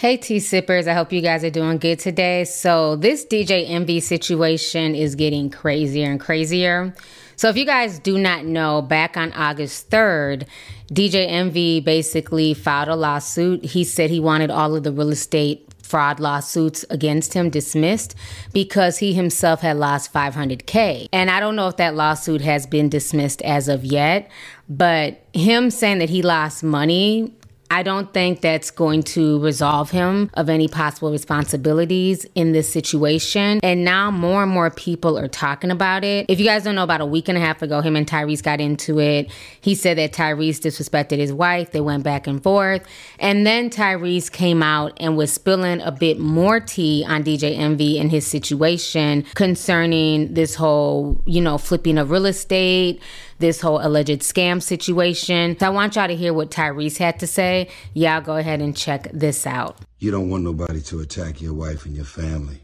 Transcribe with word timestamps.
Hey, 0.00 0.16
tea 0.16 0.40
sippers. 0.40 0.88
I 0.88 0.94
hope 0.94 1.12
you 1.12 1.20
guys 1.20 1.44
are 1.44 1.50
doing 1.50 1.76
good 1.76 1.98
today. 1.98 2.44
So, 2.44 2.96
this 2.96 3.26
DJ 3.26 3.68
Envy 3.68 4.00
situation 4.00 4.94
is 4.94 5.14
getting 5.14 5.50
crazier 5.50 6.10
and 6.10 6.18
crazier. 6.18 6.94
So, 7.36 7.50
if 7.50 7.58
you 7.58 7.66
guys 7.66 7.98
do 7.98 8.16
not 8.16 8.46
know, 8.46 8.80
back 8.80 9.18
on 9.18 9.30
August 9.34 9.90
3rd, 9.90 10.46
DJ 10.90 11.28
Envy 11.28 11.80
basically 11.80 12.54
filed 12.54 12.88
a 12.88 12.96
lawsuit. 12.96 13.62
He 13.62 13.84
said 13.84 14.08
he 14.08 14.20
wanted 14.20 14.50
all 14.50 14.74
of 14.74 14.84
the 14.84 14.90
real 14.90 15.10
estate 15.10 15.68
fraud 15.82 16.18
lawsuits 16.18 16.82
against 16.88 17.34
him 17.34 17.50
dismissed 17.50 18.14
because 18.54 18.96
he 18.96 19.12
himself 19.12 19.60
had 19.60 19.76
lost 19.76 20.14
500K. 20.14 21.08
And 21.12 21.30
I 21.30 21.40
don't 21.40 21.56
know 21.56 21.68
if 21.68 21.76
that 21.76 21.94
lawsuit 21.94 22.40
has 22.40 22.66
been 22.66 22.88
dismissed 22.88 23.42
as 23.42 23.68
of 23.68 23.84
yet, 23.84 24.30
but 24.66 25.22
him 25.34 25.68
saying 25.68 25.98
that 25.98 26.08
he 26.08 26.22
lost 26.22 26.62
money 26.62 27.34
I 27.72 27.84
don't 27.84 28.12
think 28.12 28.40
that's 28.40 28.72
going 28.72 29.04
to 29.04 29.38
resolve 29.40 29.90
him 29.90 30.28
of 30.34 30.48
any 30.48 30.66
possible 30.66 31.12
responsibilities 31.12 32.26
in 32.34 32.50
this 32.50 32.68
situation. 32.68 33.60
And 33.62 33.84
now 33.84 34.10
more 34.10 34.42
and 34.42 34.50
more 34.50 34.70
people 34.70 35.16
are 35.16 35.28
talking 35.28 35.70
about 35.70 36.02
it. 36.02 36.26
If 36.28 36.40
you 36.40 36.46
guys 36.46 36.64
don't 36.64 36.74
know, 36.74 36.82
about 36.82 37.00
a 37.00 37.06
week 37.06 37.28
and 37.28 37.38
a 37.38 37.40
half 37.40 37.62
ago, 37.62 37.80
him 37.80 37.94
and 37.94 38.06
Tyrese 38.06 38.42
got 38.42 38.60
into 38.60 38.98
it. 38.98 39.30
He 39.60 39.76
said 39.76 39.98
that 39.98 40.12
Tyrese 40.12 40.58
disrespected 40.58 41.18
his 41.18 41.32
wife. 41.32 41.70
They 41.70 41.80
went 41.80 42.02
back 42.02 42.26
and 42.26 42.42
forth. 42.42 42.82
And 43.20 43.46
then 43.46 43.70
Tyrese 43.70 44.32
came 44.32 44.62
out 44.62 44.92
and 44.98 45.16
was 45.16 45.32
spilling 45.32 45.80
a 45.82 45.92
bit 45.92 46.18
more 46.18 46.58
tea 46.58 47.04
on 47.06 47.22
DJ 47.22 47.56
Envy 47.56 48.00
and 48.00 48.10
his 48.10 48.26
situation 48.26 49.24
concerning 49.34 50.34
this 50.34 50.56
whole, 50.56 51.20
you 51.24 51.40
know, 51.40 51.56
flipping 51.56 51.98
of 51.98 52.10
real 52.10 52.26
estate 52.26 53.00
this 53.40 53.60
whole 53.60 53.84
alleged 53.84 54.20
scam 54.20 54.62
situation. 54.62 55.58
So 55.58 55.66
I 55.66 55.70
want 55.70 55.96
y'all 55.96 56.06
to 56.06 56.14
hear 56.14 56.32
what 56.32 56.50
Tyrese 56.50 56.98
had 56.98 57.18
to 57.20 57.26
say. 57.26 57.59
Y'all 57.94 58.20
go 58.20 58.36
ahead 58.36 58.60
and 58.60 58.76
check 58.76 59.08
this 59.12 59.46
out. 59.46 59.78
You 59.98 60.10
don't 60.10 60.30
want 60.30 60.44
nobody 60.44 60.80
to 60.82 61.00
attack 61.00 61.40
your 61.40 61.54
wife 61.54 61.86
and 61.86 61.94
your 61.94 62.04
family. 62.04 62.62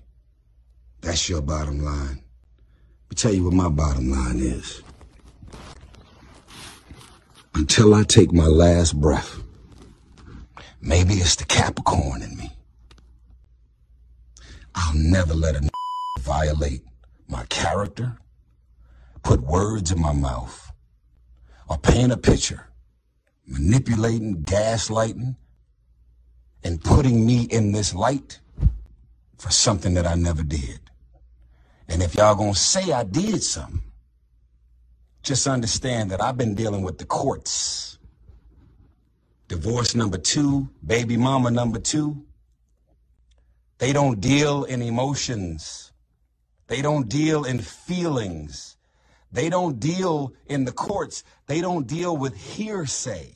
That's 1.01 1.29
your 1.29 1.43
bottom 1.43 1.83
line. 1.85 2.17
Let 2.19 3.11
me 3.11 3.15
tell 3.17 3.35
you 3.35 3.45
what 3.45 3.53
my 3.53 3.69
bottom 3.69 4.11
line 4.11 4.39
is. 4.39 4.83
Until 7.55 7.95
I 7.95 8.03
take 8.03 8.33
my 8.33 8.47
last 8.47 9.01
breath, 9.01 9.39
maybe 10.81 11.15
it's 11.15 11.37
the 11.37 11.45
Capricorn 11.45 12.23
in 12.23 12.37
me. 12.37 12.51
I'll 14.75 14.95
never 14.95 15.35
let 15.35 15.57
a 15.57 15.69
violate 16.21 16.83
my 17.29 17.45
character, 17.47 18.19
put 19.23 19.41
words 19.41 19.91
in 19.91 20.01
my 20.01 20.13
mouth, 20.13 20.71
or 21.69 21.79
paint 21.79 22.13
a 22.13 22.17
picture, 22.17 22.66
manipulating, 23.47 24.43
gaslighting, 24.43 25.37
and 26.65 26.83
putting 26.83 27.25
me 27.25 27.45
in 27.45 27.73
this 27.73 27.95
light 27.95 28.41
for 29.39 29.51
something 29.51 29.95
that 29.95 30.07
I 30.07 30.15
never 30.15 30.43
did. 30.43 30.81
And 31.89 32.03
if 32.03 32.15
y'all 32.17 32.35
gonna 32.35 32.55
say 32.55 32.93
I 32.93 33.05
did 33.05 33.43
something, 33.43 33.83
just 35.23 35.47
understand 35.47 36.11
that 36.11 36.23
I've 36.23 36.37
been 36.37 36.55
dealing 36.55 36.83
with 36.83 36.99
the 36.99 37.05
courts. 37.05 37.99
Divorce 39.49 39.95
number 39.95 40.19
two, 40.19 40.69
baby 40.85 41.17
mama 41.17 41.51
number 41.51 41.79
two. 41.79 42.25
They 43.79 43.93
don't 43.93 44.21
deal 44.21 44.65
in 44.65 44.83
emotions. 44.83 45.93
They 46.67 46.83
don't 46.83 47.09
deal 47.09 47.45
in 47.45 47.61
feelings. 47.61 48.77
They 49.31 49.49
don't 49.51 49.79
deal 49.79 50.33
in 50.47 50.65
the 50.65 50.73
courts. 50.73 51.23
They 51.47 51.61
don't 51.61 51.87
deal 51.87 52.17
with 52.17 52.37
hearsay. 52.37 53.36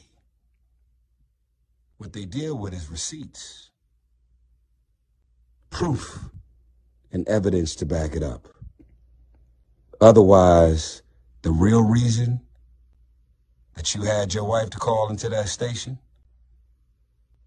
What 2.01 2.15
they 2.15 2.25
deal 2.25 2.57
with 2.57 2.73
is 2.73 2.91
receipts, 2.91 3.69
proof, 5.69 6.31
and 7.13 7.29
evidence 7.29 7.75
to 7.77 7.85
back 7.85 8.17
it 8.17 8.23
up. 8.23 8.49
Otherwise, 10.01 11.03
the 11.43 11.51
real 11.51 11.83
reason 11.83 12.41
that 13.75 13.95
you 13.95 14.05
had 14.05 14.33
your 14.33 14.45
wife 14.45 14.71
to 14.71 14.79
call 14.79 15.11
into 15.11 15.29
that 15.29 15.51
station 15.51 15.99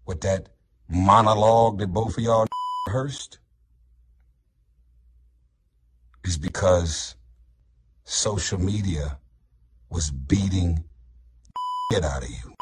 with 0.06 0.20
that 0.20 0.50
monologue 0.88 1.80
that 1.80 1.88
both 1.88 2.16
of 2.16 2.22
y'all 2.22 2.46
rehearsed 2.86 3.40
is 6.22 6.38
because 6.38 7.16
social 8.04 8.60
media 8.60 9.18
was 9.90 10.12
beating 10.12 10.84
shit 11.92 12.04
out 12.04 12.22
of 12.22 12.30
you. 12.30 12.53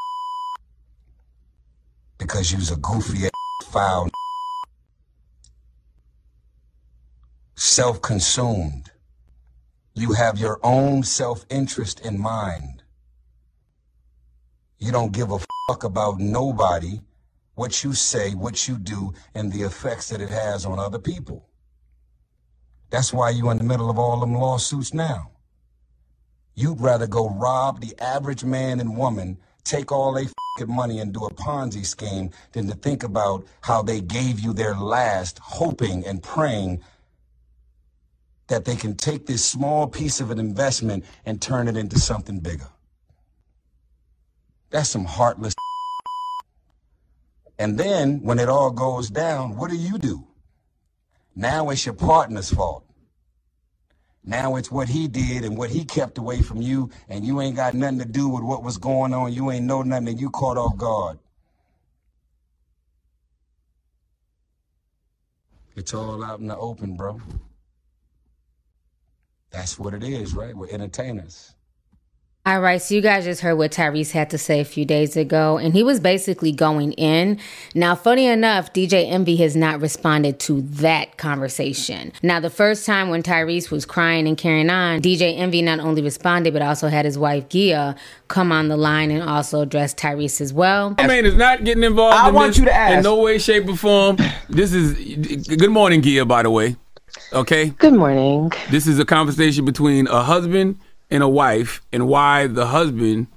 Because 2.22 2.52
you 2.52 2.58
was 2.58 2.70
a 2.70 2.76
goofy 2.76 3.26
ass 3.26 3.66
foul 3.72 4.08
self-consumed. 7.56 8.90
You 9.94 10.12
have 10.12 10.38
your 10.38 10.60
own 10.62 11.02
self-interest 11.02 12.06
in 12.06 12.20
mind. 12.20 12.84
You 14.78 14.92
don't 14.92 15.12
give 15.12 15.32
a 15.32 15.38
fuck 15.68 15.84
about 15.84 16.20
nobody, 16.20 17.00
what 17.54 17.82
you 17.82 17.92
say, 17.92 18.30
what 18.32 18.68
you 18.68 18.78
do, 18.78 19.12
and 19.34 19.52
the 19.52 19.62
effects 19.62 20.08
that 20.10 20.20
it 20.20 20.30
has 20.30 20.64
on 20.64 20.78
other 20.78 20.98
people. 20.98 21.48
That's 22.90 23.12
why 23.12 23.30
you 23.30 23.50
in 23.50 23.58
the 23.58 23.64
middle 23.64 23.90
of 23.90 23.98
all 23.98 24.20
them 24.20 24.34
lawsuits 24.34 24.94
now. 24.94 25.32
You'd 26.54 26.80
rather 26.80 27.06
go 27.06 27.30
rob 27.30 27.80
the 27.80 27.94
average 28.00 28.44
man 28.44 28.80
and 28.80 28.96
woman, 28.96 29.38
take 29.64 29.92
all 29.92 30.14
fucking 30.58 30.74
money 30.74 30.98
and 30.98 31.12
do 31.12 31.24
a 31.24 31.34
Ponzi 31.34 31.84
scheme 31.84 32.30
than 32.52 32.68
to 32.68 32.74
think 32.74 33.02
about 33.02 33.46
how 33.62 33.82
they 33.82 34.00
gave 34.00 34.40
you 34.40 34.52
their 34.52 34.74
last, 34.74 35.38
hoping 35.38 36.04
and 36.06 36.22
praying 36.22 36.82
that 38.48 38.64
they 38.64 38.76
can 38.76 38.94
take 38.94 39.26
this 39.26 39.44
small 39.44 39.86
piece 39.86 40.20
of 40.20 40.30
an 40.30 40.38
investment 40.38 41.04
and 41.24 41.40
turn 41.40 41.68
it 41.68 41.76
into 41.76 41.98
something 41.98 42.40
bigger. 42.40 42.68
That's 44.70 44.90
some 44.90 45.04
heartless. 45.04 45.54
And 47.58 47.78
then 47.78 48.22
when 48.22 48.38
it 48.38 48.48
all 48.48 48.70
goes 48.70 49.08
down, 49.08 49.56
what 49.56 49.70
do 49.70 49.76
you 49.76 49.96
do? 49.98 50.26
Now 51.34 51.70
it's 51.70 51.86
your 51.86 51.94
partner's 51.94 52.50
fault. 52.50 52.84
Now 54.24 54.56
it's 54.56 54.70
what 54.70 54.88
he 54.88 55.08
did 55.08 55.44
and 55.44 55.56
what 55.56 55.70
he 55.70 55.84
kept 55.84 56.16
away 56.16 56.42
from 56.42 56.62
you, 56.62 56.90
and 57.08 57.24
you 57.24 57.40
ain't 57.40 57.56
got 57.56 57.74
nothing 57.74 57.98
to 57.98 58.04
do 58.04 58.28
with 58.28 58.44
what 58.44 58.62
was 58.62 58.78
going 58.78 59.12
on. 59.12 59.32
You 59.32 59.50
ain't 59.50 59.64
know 59.64 59.82
nothing, 59.82 60.08
and 60.08 60.20
you 60.20 60.30
caught 60.30 60.56
off 60.56 60.76
guard. 60.76 61.18
It's 65.74 65.94
all 65.94 66.22
out 66.22 66.38
in 66.38 66.46
the 66.46 66.56
open, 66.56 66.96
bro. 66.96 67.20
That's 69.50 69.78
what 69.78 69.94
it 69.94 70.04
is, 70.04 70.34
right? 70.34 70.56
We're 70.56 70.70
entertainers. 70.70 71.54
All 72.44 72.60
right, 72.60 72.82
so 72.82 72.97
you 72.97 73.00
guys 73.00 73.22
just 73.22 73.41
heard 73.41 73.54
what 73.54 73.70
Tyrese 73.70 74.10
had 74.10 74.30
to 74.30 74.36
say 74.38 74.58
a 74.58 74.64
few 74.64 74.84
days 74.84 75.16
ago, 75.16 75.58
and 75.58 75.72
he 75.72 75.84
was 75.84 76.00
basically 76.00 76.50
going 76.50 76.91
in. 76.94 77.38
Now, 77.72 77.94
funny 77.94 78.26
enough, 78.26 78.72
DJ 78.72 79.08
Envy 79.08 79.36
has 79.36 79.55
not 79.55 79.81
responded 79.81 80.40
to 80.40 80.61
that 80.62 81.19
conversation. 81.19 82.12
Now, 82.20 82.40
the 82.40 82.50
first 82.50 82.84
time 82.84 83.11
when 83.11 83.22
Tyrese 83.22 83.70
was 83.70 83.87
crying 83.87 84.26
and 84.26 84.37
carrying 84.37 84.70
on, 84.70 85.00
DJ 85.00 85.38
Envy 85.38 85.62
not 85.62 85.78
only 85.78 86.02
responded, 86.02 86.52
but 86.52 86.62
also 86.62 86.88
had 86.88 87.05
his 87.05 87.16
wife 87.16 87.49
Gia 87.49 87.94
come 88.26 88.50
on 88.50 88.66
the 88.66 88.76
line 88.76 89.12
and 89.12 89.22
also 89.22 89.61
address 89.61 89.94
Tyrese 89.94 90.40
as 90.40 90.52
well. 90.52 90.96
My 90.99 91.06
man 91.06 91.25
is 91.25 91.37
not 91.37 91.62
getting 91.62 91.84
involved. 91.84 92.16
I 92.16 92.31
in 92.31 92.34
want 92.34 92.49
this 92.49 92.58
you 92.58 92.64
to 92.64 92.75
ask. 92.75 92.96
in 92.96 93.05
no 93.05 93.22
way, 93.22 93.38
shape, 93.38 93.69
or 93.69 93.76
form. 93.76 94.16
This 94.49 94.72
is 94.72 94.94
good 95.46 95.70
morning, 95.70 96.02
Gia. 96.02 96.25
By 96.25 96.43
the 96.43 96.50
way, 96.50 96.75
okay. 97.32 97.70
Good 97.70 97.94
morning. 97.94 98.50
This 98.69 98.88
is 98.88 98.99
a 98.99 99.05
conversation 99.05 99.64
between 99.64 100.08
a 100.08 100.25
husband 100.25 100.81
and 101.12 101.23
a 101.23 101.29
wife, 101.29 101.81
and 101.93 102.09
why 102.09 102.49
the 102.49 102.67
husband 102.67 103.29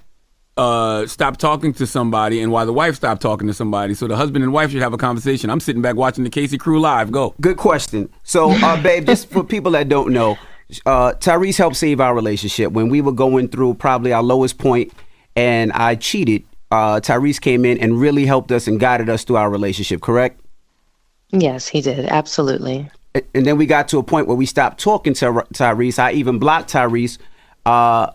uh, 0.57 1.06
stopped 1.06 1.39
talking 1.39 1.74
to 1.74 1.86
somebody, 1.86 2.42
and 2.42 2.51
why 2.51 2.66
the 2.66 2.74
wife 2.74 2.95
stopped 2.95 3.22
talking 3.22 3.48
to 3.48 3.54
somebody. 3.54 3.94
So 3.94 4.07
the 4.07 4.16
husband 4.16 4.44
and 4.44 4.54
wife 4.54 4.72
should 4.72 4.81
have 4.81 4.94
a 4.94 4.98
conversation. 4.98 5.50
I'm 5.50 5.60
sitting 5.60 5.81
back 5.81 5.95
watching 5.95 6.24
the 6.24 6.30
Casey 6.30 6.57
Crew 6.57 6.80
live. 6.80 7.12
Go. 7.12 7.36
Good 7.42 7.57
question. 7.57 8.10
So, 8.24 8.51
uh, 8.51 8.81
babe, 8.81 9.06
just 9.06 9.30
for 9.30 9.44
people 9.44 9.74
that 9.74 9.89
don't 9.89 10.12
know, 10.12 10.38
uh, 10.86 11.13
Tyrese 11.19 11.57
helped 11.57 11.75
save 11.75 12.00
our 12.00 12.16
relationship 12.16 12.72
when 12.72 12.89
we 12.89 13.01
were 13.01 13.12
going 13.12 13.50
through 13.50 13.75
probably 13.75 14.13
our 14.13 14.24
lowest 14.24 14.57
point, 14.57 14.94
and 15.36 15.72
I 15.74 15.95
cheated. 15.95 16.44
Uh, 16.72 17.00
Tyrese 17.00 17.39
came 17.39 17.66
in 17.66 17.77
and 17.77 18.00
really 18.00 18.25
helped 18.25 18.51
us 18.51 18.68
and 18.68 18.80
guided 18.80 19.10
us 19.10 19.24
through 19.24 19.36
our 19.36 19.50
relationship. 19.50 20.01
Correct? 20.01 20.39
Yes, 21.31 21.68
he 21.68 21.81
did. 21.81 22.06
Absolutely. 22.06 22.89
And 23.33 23.45
then 23.45 23.57
we 23.57 23.66
got 23.66 23.88
to 23.89 23.98
a 23.98 24.04
point 24.04 24.27
where 24.27 24.36
we 24.36 24.45
stopped 24.45 24.80
talking 24.80 25.13
to 25.16 25.25
Tyrese. 25.54 26.00
I 26.00 26.13
even 26.13 26.39
blocked 26.39 26.72
Tyrese. 26.72 27.18
Uh, 27.65 28.12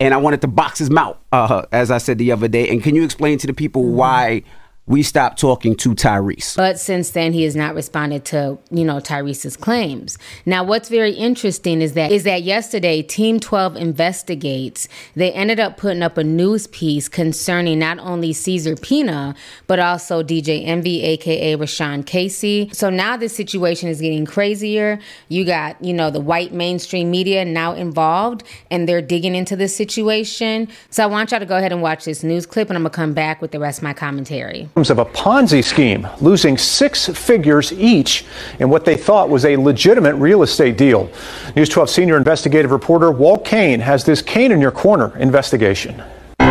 and 0.00 0.12
I 0.12 0.16
wanted 0.16 0.40
to 0.42 0.48
box 0.48 0.78
his 0.78 0.90
mouth, 0.90 1.16
uh, 1.32 1.62
as 1.72 1.90
I 1.90 1.98
said 1.98 2.18
the 2.18 2.32
other 2.32 2.48
day. 2.48 2.68
And 2.68 2.82
can 2.82 2.94
you 2.94 3.04
explain 3.04 3.38
to 3.38 3.46
the 3.46 3.54
people 3.54 3.84
why 3.84 4.42
we 4.86 5.02
stopped 5.02 5.38
talking 5.38 5.74
to 5.74 5.94
Tyrese. 5.94 6.56
But 6.56 6.78
since 6.78 7.10
then, 7.10 7.32
he 7.32 7.44
has 7.44 7.56
not 7.56 7.74
responded 7.74 8.26
to, 8.26 8.58
you 8.70 8.84
know, 8.84 9.00
Tyrese's 9.00 9.56
claims. 9.56 10.18
Now, 10.44 10.62
what's 10.62 10.90
very 10.90 11.12
interesting 11.12 11.80
is 11.80 11.94
that 11.94 12.12
is 12.12 12.24
that 12.24 12.42
yesterday, 12.42 13.00
Team 13.00 13.40
12 13.40 13.76
Investigates, 13.76 14.86
they 15.14 15.32
ended 15.32 15.58
up 15.58 15.78
putting 15.78 16.02
up 16.02 16.18
a 16.18 16.24
news 16.24 16.66
piece 16.66 17.08
concerning 17.08 17.78
not 17.78 17.98
only 17.98 18.34
Cesar 18.34 18.76
Pina, 18.76 19.34
but 19.66 19.78
also 19.78 20.22
DJ 20.22 20.66
Envy, 20.66 21.02
aka 21.02 21.56
RaShaun 21.56 22.04
Casey. 22.04 22.68
So 22.74 22.90
now 22.90 23.16
this 23.16 23.34
situation 23.34 23.88
is 23.88 24.02
getting 24.02 24.26
crazier. 24.26 24.98
You 25.28 25.46
got, 25.46 25.82
you 25.82 25.94
know, 25.94 26.10
the 26.10 26.20
white 26.20 26.52
mainstream 26.52 27.10
media 27.10 27.46
now 27.46 27.72
involved 27.72 28.42
and 28.70 28.86
they're 28.86 29.00
digging 29.00 29.34
into 29.34 29.56
this 29.56 29.74
situation. 29.74 30.68
So 30.90 31.02
I 31.02 31.06
want 31.06 31.30
y'all 31.30 31.40
to 31.40 31.46
go 31.46 31.56
ahead 31.56 31.72
and 31.72 31.80
watch 31.80 32.04
this 32.04 32.22
news 32.22 32.44
clip 32.44 32.68
and 32.68 32.76
I'm 32.76 32.82
gonna 32.82 32.90
come 32.90 33.14
back 33.14 33.40
with 33.40 33.52
the 33.52 33.58
rest 33.58 33.78
of 33.78 33.84
my 33.84 33.94
commentary 33.94 34.68
of 34.76 34.98
a 34.98 35.04
Ponzi 35.04 35.62
scheme, 35.62 36.08
losing 36.20 36.58
six 36.58 37.06
figures 37.06 37.72
each 37.72 38.24
in 38.58 38.68
what 38.68 38.84
they 38.84 38.96
thought 38.96 39.28
was 39.28 39.44
a 39.44 39.56
legitimate 39.56 40.16
real 40.16 40.42
estate 40.42 40.76
deal. 40.76 41.08
News 41.54 41.68
12 41.68 41.88
senior 41.88 42.16
investigative 42.16 42.72
reporter 42.72 43.12
Walt 43.12 43.44
Kane 43.44 43.78
has 43.78 44.04
this 44.04 44.20
Kane 44.20 44.50
in 44.50 44.60
Your 44.60 44.72
Corner 44.72 45.16
investigation. 45.16 46.02
I 46.40 46.48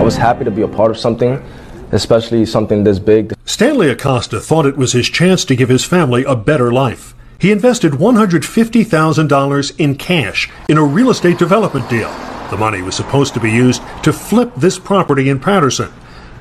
was 0.00 0.16
happy 0.16 0.44
to 0.44 0.52
be 0.52 0.62
a 0.62 0.68
part 0.68 0.92
of 0.92 0.98
something, 0.98 1.42
especially 1.90 2.46
something 2.46 2.84
this 2.84 3.00
big. 3.00 3.34
Stanley 3.46 3.90
Acosta 3.90 4.40
thought 4.40 4.64
it 4.64 4.76
was 4.76 4.92
his 4.92 5.08
chance 5.08 5.44
to 5.44 5.56
give 5.56 5.68
his 5.68 5.84
family 5.84 6.22
a 6.22 6.36
better 6.36 6.72
life. 6.72 7.16
He 7.40 7.50
invested 7.50 7.94
$150,000 7.94 9.72
in 9.76 9.96
cash 9.96 10.48
in 10.68 10.78
a 10.78 10.84
real 10.84 11.10
estate 11.10 11.36
development 11.36 11.90
deal. 11.90 12.35
The 12.50 12.56
money 12.56 12.80
was 12.80 12.94
supposed 12.94 13.34
to 13.34 13.40
be 13.40 13.50
used 13.50 13.82
to 14.04 14.12
flip 14.12 14.52
this 14.56 14.78
property 14.78 15.30
in 15.30 15.40
Paterson, 15.40 15.92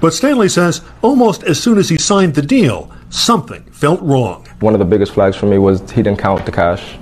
But 0.02 0.14
Stanley 0.14 0.50
says 0.50 0.82
almost 1.02 1.44
as 1.44 1.60
soon 1.62 1.80
as 1.80 1.90
he 1.90 1.98
signed 1.98 2.36
the 2.36 2.44
deal, 2.44 2.92
something 3.10 3.64
felt 3.72 4.00
wrong. 4.02 4.46
One 4.60 4.76
of 4.76 4.80
the 4.80 4.86
biggest 4.86 5.14
flags 5.14 5.36
for 5.36 5.48
me 5.48 5.58
was 5.58 5.80
he 5.92 6.04
didn't 6.04 6.20
count 6.20 6.46
the 6.46 6.52
cash. 6.52 6.98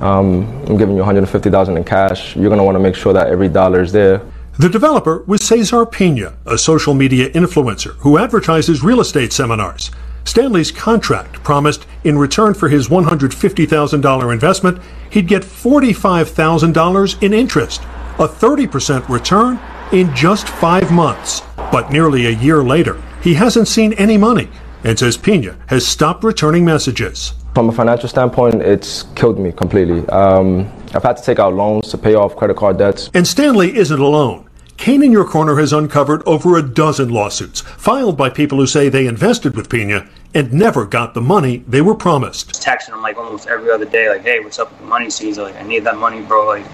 Um, 0.00 0.46
I'm 0.66 0.76
giving 0.76 0.94
you 0.94 1.00
150,000 1.00 1.76
in 1.76 1.82
cash. 1.82 2.36
You're 2.36 2.48
going 2.48 2.58
to 2.58 2.64
want 2.64 2.76
to 2.76 2.80
make 2.80 2.94
sure 2.94 3.12
that 3.14 3.26
every 3.28 3.48
dollar 3.48 3.80
is 3.80 3.90
there. 3.90 4.22
The 4.60 4.68
developer 4.68 5.24
was 5.26 5.44
Cesar 5.44 5.84
Pina, 5.84 6.34
a 6.46 6.56
social 6.56 6.94
media 6.94 7.30
influencer 7.30 7.96
who 7.96 8.16
advertises 8.16 8.80
real 8.80 9.00
estate 9.00 9.32
seminars. 9.32 9.90
Stanley's 10.24 10.70
contract 10.70 11.42
promised 11.42 11.86
in 12.04 12.16
return 12.16 12.54
for 12.54 12.68
his 12.68 12.88
$150,000 12.88 14.32
investment, 14.32 14.78
he'd 15.10 15.26
get 15.26 15.42
$45,000 15.42 17.22
in 17.22 17.34
interest 17.34 17.82
a 18.18 18.26
30% 18.28 19.08
return 19.08 19.58
in 19.92 20.14
just 20.14 20.48
five 20.48 20.90
months. 20.90 21.42
But 21.56 21.90
nearly 21.90 22.26
a 22.26 22.30
year 22.30 22.62
later, 22.62 23.00
he 23.22 23.34
hasn't 23.34 23.68
seen 23.68 23.92
any 23.94 24.16
money 24.16 24.48
and 24.84 24.98
says 24.98 25.16
Pina 25.16 25.56
has 25.66 25.86
stopped 25.86 26.24
returning 26.24 26.64
messages. 26.64 27.34
From 27.54 27.68
a 27.68 27.72
financial 27.72 28.08
standpoint, 28.08 28.56
it's 28.62 29.04
killed 29.14 29.38
me 29.38 29.52
completely. 29.52 30.08
Um, 30.08 30.72
I've 30.94 31.02
had 31.02 31.16
to 31.16 31.22
take 31.22 31.38
out 31.38 31.54
loans 31.54 31.88
to 31.90 31.98
pay 31.98 32.14
off 32.14 32.36
credit 32.36 32.56
card 32.56 32.78
debts. 32.78 33.10
And 33.14 33.26
Stanley 33.26 33.76
isn't 33.76 33.98
alone. 33.98 34.48
Kane 34.76 35.02
in 35.02 35.10
Your 35.10 35.24
Corner 35.24 35.56
has 35.56 35.72
uncovered 35.72 36.22
over 36.26 36.56
a 36.56 36.62
dozen 36.62 37.08
lawsuits 37.08 37.62
filed 37.62 38.16
by 38.16 38.28
people 38.28 38.58
who 38.58 38.66
say 38.66 38.88
they 38.88 39.06
invested 39.06 39.56
with 39.56 39.70
Pina 39.70 40.06
and 40.34 40.52
never 40.52 40.84
got 40.84 41.14
the 41.14 41.20
money 41.20 41.64
they 41.66 41.80
were 41.80 41.94
promised. 41.94 42.52
Texting 42.62 42.92
him 42.92 43.00
like 43.00 43.16
almost 43.16 43.48
every 43.48 43.70
other 43.70 43.86
day, 43.86 44.08
like, 44.10 44.22
"Hey, 44.22 44.38
what's 44.40 44.58
up 44.58 44.70
with 44.70 44.80
the 44.80 44.86
money, 44.86 45.08
Cesar? 45.08 45.42
Like, 45.42 45.56
I 45.56 45.62
need 45.62 45.84
that 45.84 45.96
money, 45.96 46.20
bro. 46.20 46.46
Like, 46.46 46.66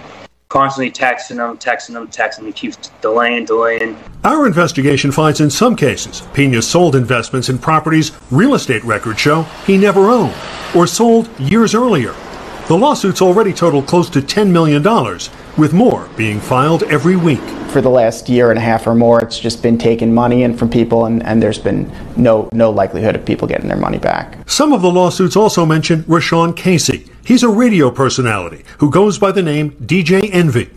constantly 0.53 0.93
texting 0.93 1.37
them, 1.37 1.57
texting 1.57 1.95
them, 1.95 2.07
texting 2.09 2.37
them. 2.37 2.47
He 2.47 2.53
keeps 2.53 2.91
delaying, 3.01 3.47
delaying. 3.47 3.97
Our 4.23 4.47
investigation 4.47 5.11
finds 5.11 5.41
in 5.41 5.49
some 5.49 5.75
cases 5.75 6.23
Pina 6.35 6.61
sold 6.61 6.95
investments 6.95 7.49
in 7.49 7.59
properties 7.59 8.13
real 8.31 8.53
estate 8.53 8.85
records 8.85 9.19
show 9.19 9.45
he 9.67 9.79
never 9.79 10.11
owned 10.11 10.35
or 10.77 10.87
sold 10.87 11.31
years 11.41 11.75
earlier. 11.75 12.15
The 12.69 12.77
lawsuits 12.77 13.23
already 13.23 13.55
total 13.55 13.83
close 13.83 14.11
to 14.11 14.21
$10 14.21 14.51
million, 14.51 14.83
with 15.57 15.73
more 15.73 16.09
being 16.17 16.41
filed 16.41 16.83
every 16.85 17.17
week. 17.17 17.41
For 17.71 17.81
the 17.81 17.91
last 17.91 18.29
year 18.29 18.51
and 18.51 18.59
a 18.59 18.63
half 18.63 18.87
or 18.87 18.95
more, 18.95 19.23
it's 19.23 19.39
just 19.39 19.63
been 19.63 19.79
taking 19.79 20.13
money 20.13 20.43
in 20.43 20.57
from 20.57 20.69
people, 20.69 21.07
and, 21.07 21.23
and 21.23 21.43
there's 21.43 21.59
been 21.59 21.91
no, 22.17 22.49
no 22.53 22.71
likelihood 22.71 23.17
of 23.17 23.25
people 23.25 23.49
getting 23.49 23.69
their 23.69 23.77
money 23.77 23.99
back. 23.99 24.39
Some 24.49 24.73
of 24.73 24.83
the 24.83 24.91
lawsuits 24.91 25.37
also 25.37 25.65
mention 25.65 26.03
RaShaun 26.05 26.57
Casey. 26.57 27.11
He's 27.25 27.43
a 27.43 27.49
radio 27.49 27.91
personality 27.91 28.65
who 28.79 28.91
goes 28.91 29.19
by 29.19 29.33
the 29.33 29.43
name 29.43 29.73
DJ 29.73 30.29
Envy. 30.33 30.71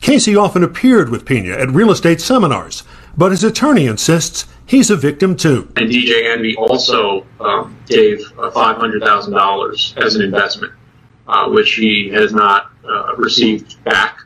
Casey 0.00 0.36
often 0.36 0.62
appeared 0.62 1.10
with 1.10 1.26
Pina 1.26 1.50
at 1.54 1.70
real 1.70 1.90
estate 1.90 2.20
seminars, 2.20 2.84
but 3.16 3.32
his 3.32 3.42
attorney 3.42 3.86
insists 3.86 4.46
he's 4.64 4.90
a 4.90 4.96
victim 4.96 5.36
too. 5.36 5.70
And 5.76 5.90
DJ 5.90 6.32
Envy 6.32 6.56
also 6.56 7.26
um, 7.40 7.76
gave 7.86 8.20
$500,000 8.36 9.96
as 10.04 10.14
an 10.14 10.22
investment, 10.22 10.72
uh, 11.26 11.48
which 11.50 11.74
he 11.74 12.10
has 12.10 12.32
not 12.32 12.70
uh, 12.88 13.14
received 13.16 13.82
back 13.84 14.20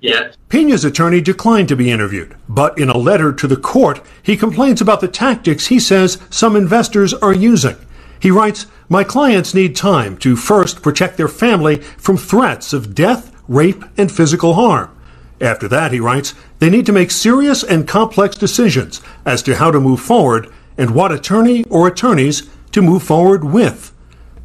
yet. 0.00 0.36
Pina's 0.48 0.84
attorney 0.84 1.20
declined 1.20 1.68
to 1.68 1.76
be 1.76 1.90
interviewed, 1.90 2.36
but 2.48 2.78
in 2.78 2.90
a 2.90 2.98
letter 2.98 3.32
to 3.32 3.46
the 3.46 3.56
court, 3.56 4.00
he 4.22 4.36
complains 4.36 4.80
about 4.80 5.00
the 5.00 5.08
tactics 5.08 5.66
he 5.66 5.80
says 5.80 6.18
some 6.30 6.56
investors 6.56 7.14
are 7.14 7.34
using. 7.34 7.76
He 8.20 8.30
writes, 8.30 8.66
My 8.88 9.04
clients 9.04 9.54
need 9.54 9.74
time 9.74 10.16
to 10.18 10.36
first 10.36 10.82
protect 10.82 11.16
their 11.16 11.28
family 11.28 11.76
from 11.76 12.16
threats 12.16 12.72
of 12.72 12.94
death, 12.94 13.34
rape, 13.48 13.84
and 13.96 14.12
physical 14.12 14.54
harm. 14.54 14.96
After 15.40 15.66
that, 15.68 15.92
he 15.92 15.98
writes, 15.98 16.34
they 16.60 16.70
need 16.70 16.86
to 16.86 16.92
make 16.92 17.10
serious 17.10 17.64
and 17.64 17.88
complex 17.88 18.36
decisions 18.36 19.00
as 19.24 19.42
to 19.42 19.56
how 19.56 19.72
to 19.72 19.80
move 19.80 20.00
forward 20.00 20.48
and 20.78 20.94
what 20.94 21.10
attorney 21.10 21.64
or 21.64 21.88
attorneys 21.88 22.48
to 22.70 22.80
move 22.80 23.02
forward 23.02 23.42
with. 23.42 23.92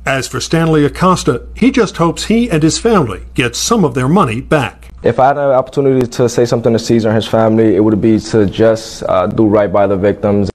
As 0.08 0.26
for 0.26 0.40
Stanley 0.40 0.86
Acosta, 0.86 1.46
he 1.54 1.70
just 1.70 1.98
hopes 1.98 2.24
he 2.24 2.50
and 2.50 2.64
his 2.64 2.80
family 2.80 3.26
get 3.34 3.58
some 3.58 3.84
of 3.84 3.94
their 3.94 4.08
money 4.08 4.40
back. 4.40 4.88
If 5.04 5.20
I 5.20 5.28
had 5.28 5.38
an 5.38 5.52
opportunity 5.52 6.08
to 6.08 6.30
say 6.30 6.46
something 6.46 6.72
to 6.72 6.80
Cesar 6.80 7.10
and 7.10 7.16
his 7.18 7.28
family, 7.28 7.76
it 7.76 7.82
would 7.82 8.00
be 8.00 8.18
to 8.18 8.46
just 8.46 9.04
uh, 9.04 9.28
do 9.28 9.48
right 9.48 9.70
by 9.70 9.86
the 9.86 9.98
victims. 9.98 10.50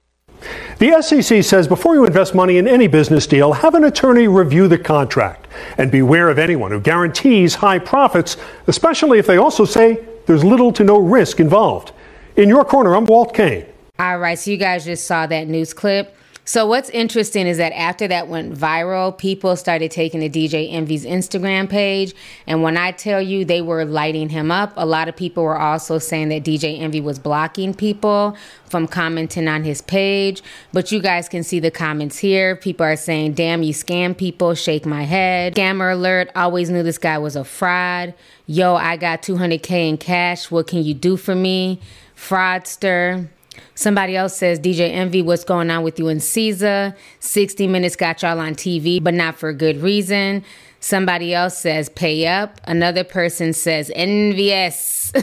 The 0.79 1.03
SEC 1.03 1.45
says 1.45 1.69
before 1.69 1.95
you 1.95 2.07
invest 2.07 2.35
money 2.35 2.57
in 2.57 2.67
any 2.67 2.87
business 2.87 3.27
deal, 3.27 3.53
have 3.53 3.75
an 3.75 3.85
attorney 3.85 4.27
review 4.27 4.69
the 4.69 4.79
contract 4.79 5.49
and 5.77 5.91
beware 5.91 6.31
of 6.31 6.39
anyone 6.39 6.71
who 6.71 6.81
guarantees 6.81 7.57
high 7.57 7.79
profits, 7.79 8.39
especially 8.69 9.19
if 9.19 9.27
they 9.27 9.37
also 9.37 9.67
say 9.67 10.03
there's 10.25 10.43
little 10.43 10.73
to 10.73 10.83
no 10.83 10.99
risk 10.99 11.41
involved. 11.41 11.93
In 12.37 12.49
your 12.49 12.65
corner, 12.65 12.97
I'm 12.97 13.05
Walt 13.05 13.35
Kane. 13.35 13.67
All 13.99 14.17
right, 14.17 14.39
so 14.39 14.51
you 14.51 14.57
guys 14.57 14.87
just 14.87 15.07
saw 15.07 15.27
that 15.27 15.47
news 15.47 15.75
clip. 15.75 16.17
So 16.45 16.67
what's 16.67 16.91
interesting 16.91 17.47
is 17.47 17.59
that 17.59 17.73
after 17.73 18.09
that 18.09 18.27
went 18.27 18.53
viral, 18.53 19.17
people 19.17 19.55
started 19.55 19.93
taking 19.93 20.21
to 20.21 20.29
DJ 20.29 20.73
Envy's 20.73 21.07
Instagram 21.07 21.71
page, 21.71 22.15
and 22.49 22.65
when 22.65 22.77
I 22.77 22.91
tell 22.91 23.23
you 23.23 23.45
they 23.45 23.63
were 23.63 23.85
lighting 23.85 24.29
him 24.29 24.51
up, 24.51 24.73
a 24.77 24.85
lot 24.85 25.09
of 25.09 25.15
people 25.15 25.45
were 25.45 25.59
also 25.59 25.99
saying 25.99 26.31
that 26.31 26.43
DJ 26.43 26.81
Envy 26.81 27.01
was 27.01 27.21
blocking 27.21 27.75
people 27.75 28.37
from 28.65 28.89
commenting 28.89 29.47
on 29.47 29.63
his 29.63 29.81
page. 29.81 30.43
But 30.73 30.91
you 30.91 31.01
guys 31.01 31.29
can 31.29 31.45
see 31.45 31.61
the 31.61 31.71
comments 31.71 32.19
here. 32.19 32.57
People 32.57 32.87
are 32.87 32.97
saying, 32.97 33.35
"Damn, 33.35 33.63
you 33.63 33.73
scam 33.73 34.17
people, 34.17 34.55
shake 34.55 34.85
my 34.85 35.05
head." 35.05 35.55
Scammer 35.55 35.93
alert, 35.93 36.31
always 36.35 36.71
knew 36.71 36.83
this 36.83 36.99
guy 36.99 37.19
was 37.19 37.37
a 37.37 37.45
fraud. 37.45 38.15
Yo, 38.47 38.75
I 38.75 38.97
got 38.97 39.23
200k 39.23 39.89
in 39.89 39.97
cash. 39.97 40.51
What 40.51 40.67
can 40.67 40.83
you 40.83 40.95
do 40.95 41.17
for 41.17 41.37
me? 41.37 41.79
Fraudster. 42.17 43.29
Somebody 43.75 44.17
else 44.17 44.37
says, 44.37 44.61
DJ 44.61 44.93
Envy, 44.93 45.23
what's 45.23 45.45
going 45.45 45.71
on 45.71 45.83
with 45.83 45.99
you 45.99 46.09
and 46.09 46.23
Cesar? 46.23 46.97
60 47.21 47.67
Minutes 47.67 47.97
got 47.97 48.23
y'all 48.23 48.41
on 48.41 48.55
TV, 48.55 49.03
but 49.03 49.15
not 49.15 49.37
for 49.37 49.49
a 49.49 49.55
good 49.55 49.83
reason. 49.83 50.45
Somebody 50.81 51.33
else 51.33 51.59
says, 51.59 51.89
pay 51.89 52.27
up. 52.27 52.61
Another 52.65 53.05
person 53.05 53.53
says, 53.53 53.91
envious. 53.95 55.13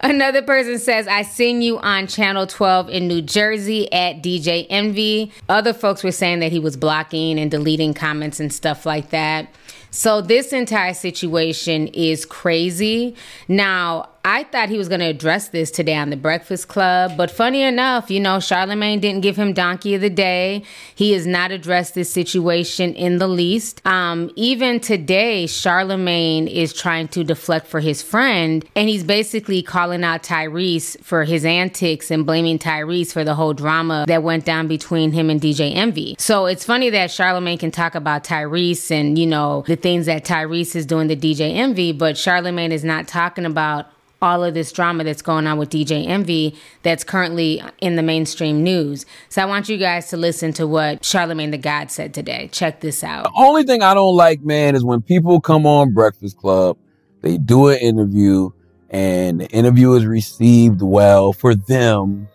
Another 0.00 0.42
person 0.42 0.78
says, 0.78 1.08
I 1.08 1.22
seen 1.22 1.60
you 1.60 1.78
on 1.78 2.06
Channel 2.06 2.46
12 2.46 2.88
in 2.88 3.08
New 3.08 3.20
Jersey 3.20 3.92
at 3.92 4.22
DJ 4.22 4.66
Envy. 4.70 5.32
Other 5.48 5.72
folks 5.72 6.04
were 6.04 6.12
saying 6.12 6.40
that 6.40 6.52
he 6.52 6.58
was 6.58 6.76
blocking 6.76 7.38
and 7.38 7.50
deleting 7.50 7.94
comments 7.94 8.40
and 8.40 8.52
stuff 8.52 8.86
like 8.86 9.10
that. 9.10 9.48
So 9.90 10.20
this 10.20 10.52
entire 10.52 10.94
situation 10.94 11.88
is 11.88 12.24
crazy. 12.24 13.16
Now, 13.48 14.08
I 14.24 14.44
thought 14.44 14.68
he 14.68 14.76
was 14.76 14.88
going 14.88 15.00
to 15.00 15.06
address 15.06 15.48
this 15.48 15.70
today 15.70 15.96
on 15.96 16.10
the 16.10 16.16
Breakfast 16.16 16.68
Club, 16.68 17.16
but 17.16 17.30
funny 17.30 17.62
enough, 17.62 18.10
you 18.10 18.20
know, 18.20 18.38
Charlemagne 18.38 19.00
didn't 19.00 19.22
give 19.22 19.36
him 19.36 19.54
Donkey 19.54 19.94
of 19.94 20.02
the 20.02 20.10
Day. 20.10 20.62
He 20.94 21.12
has 21.12 21.26
not 21.26 21.52
addressed 21.52 21.94
this 21.94 22.12
situation 22.12 22.92
in 22.94 23.16
the 23.16 23.26
least. 23.26 23.80
Um, 23.86 24.30
even 24.36 24.78
today, 24.78 25.46
Charlemagne 25.46 26.48
is 26.48 26.74
trying 26.74 27.08
to 27.08 27.24
deflect 27.24 27.66
for 27.66 27.80
his 27.80 28.02
friend, 28.02 28.62
and 28.76 28.90
he's 28.90 29.04
basically 29.04 29.62
calling 29.62 30.04
out 30.04 30.22
Tyrese 30.22 31.02
for 31.02 31.24
his 31.24 31.46
antics 31.46 32.10
and 32.10 32.26
blaming 32.26 32.58
Tyrese 32.58 33.12
for 33.12 33.24
the 33.24 33.34
whole 33.34 33.54
drama 33.54 34.04
that 34.06 34.22
went 34.22 34.44
down 34.44 34.68
between 34.68 35.12
him 35.12 35.30
and 35.30 35.40
DJ 35.40 35.74
Envy. 35.74 36.14
So 36.18 36.44
it's 36.44 36.64
funny 36.64 36.90
that 36.90 37.10
Charlemagne 37.10 37.56
can 37.56 37.70
talk 37.70 37.94
about 37.94 38.24
Tyrese 38.24 38.90
and, 38.90 39.18
you 39.18 39.26
know, 39.26 39.64
the 39.66 39.76
things 39.76 40.04
that 40.06 40.26
Tyrese 40.26 40.76
is 40.76 40.84
doing 40.84 41.08
to 41.08 41.16
DJ 41.16 41.54
Envy, 41.54 41.92
but 41.92 42.18
Charlemagne 42.18 42.70
is 42.70 42.84
not 42.84 43.08
talking 43.08 43.46
about 43.46 43.86
all 44.22 44.44
of 44.44 44.54
this 44.54 44.72
drama 44.72 45.04
that's 45.04 45.22
going 45.22 45.46
on 45.46 45.58
with 45.58 45.70
DJ 45.70 46.06
Envy 46.06 46.54
that's 46.82 47.04
currently 47.04 47.62
in 47.80 47.96
the 47.96 48.02
mainstream 48.02 48.62
news. 48.62 49.06
So 49.28 49.42
I 49.42 49.46
want 49.46 49.68
you 49.68 49.78
guys 49.78 50.08
to 50.10 50.16
listen 50.16 50.52
to 50.54 50.66
what 50.66 51.04
Charlemagne 51.04 51.50
the 51.50 51.58
God 51.58 51.90
said 51.90 52.12
today. 52.12 52.48
Check 52.52 52.80
this 52.80 53.02
out. 53.02 53.24
The 53.24 53.32
only 53.36 53.64
thing 53.64 53.82
I 53.82 53.94
don't 53.94 54.16
like, 54.16 54.42
man, 54.42 54.74
is 54.74 54.84
when 54.84 55.02
people 55.02 55.40
come 55.40 55.66
on 55.66 55.94
Breakfast 55.94 56.36
Club, 56.36 56.76
they 57.22 57.38
do 57.38 57.68
an 57.68 57.78
interview, 57.78 58.50
and 58.90 59.40
the 59.40 59.48
interview 59.48 59.92
is 59.94 60.06
received 60.06 60.82
well 60.82 61.32
for 61.32 61.54
them, 61.54 62.28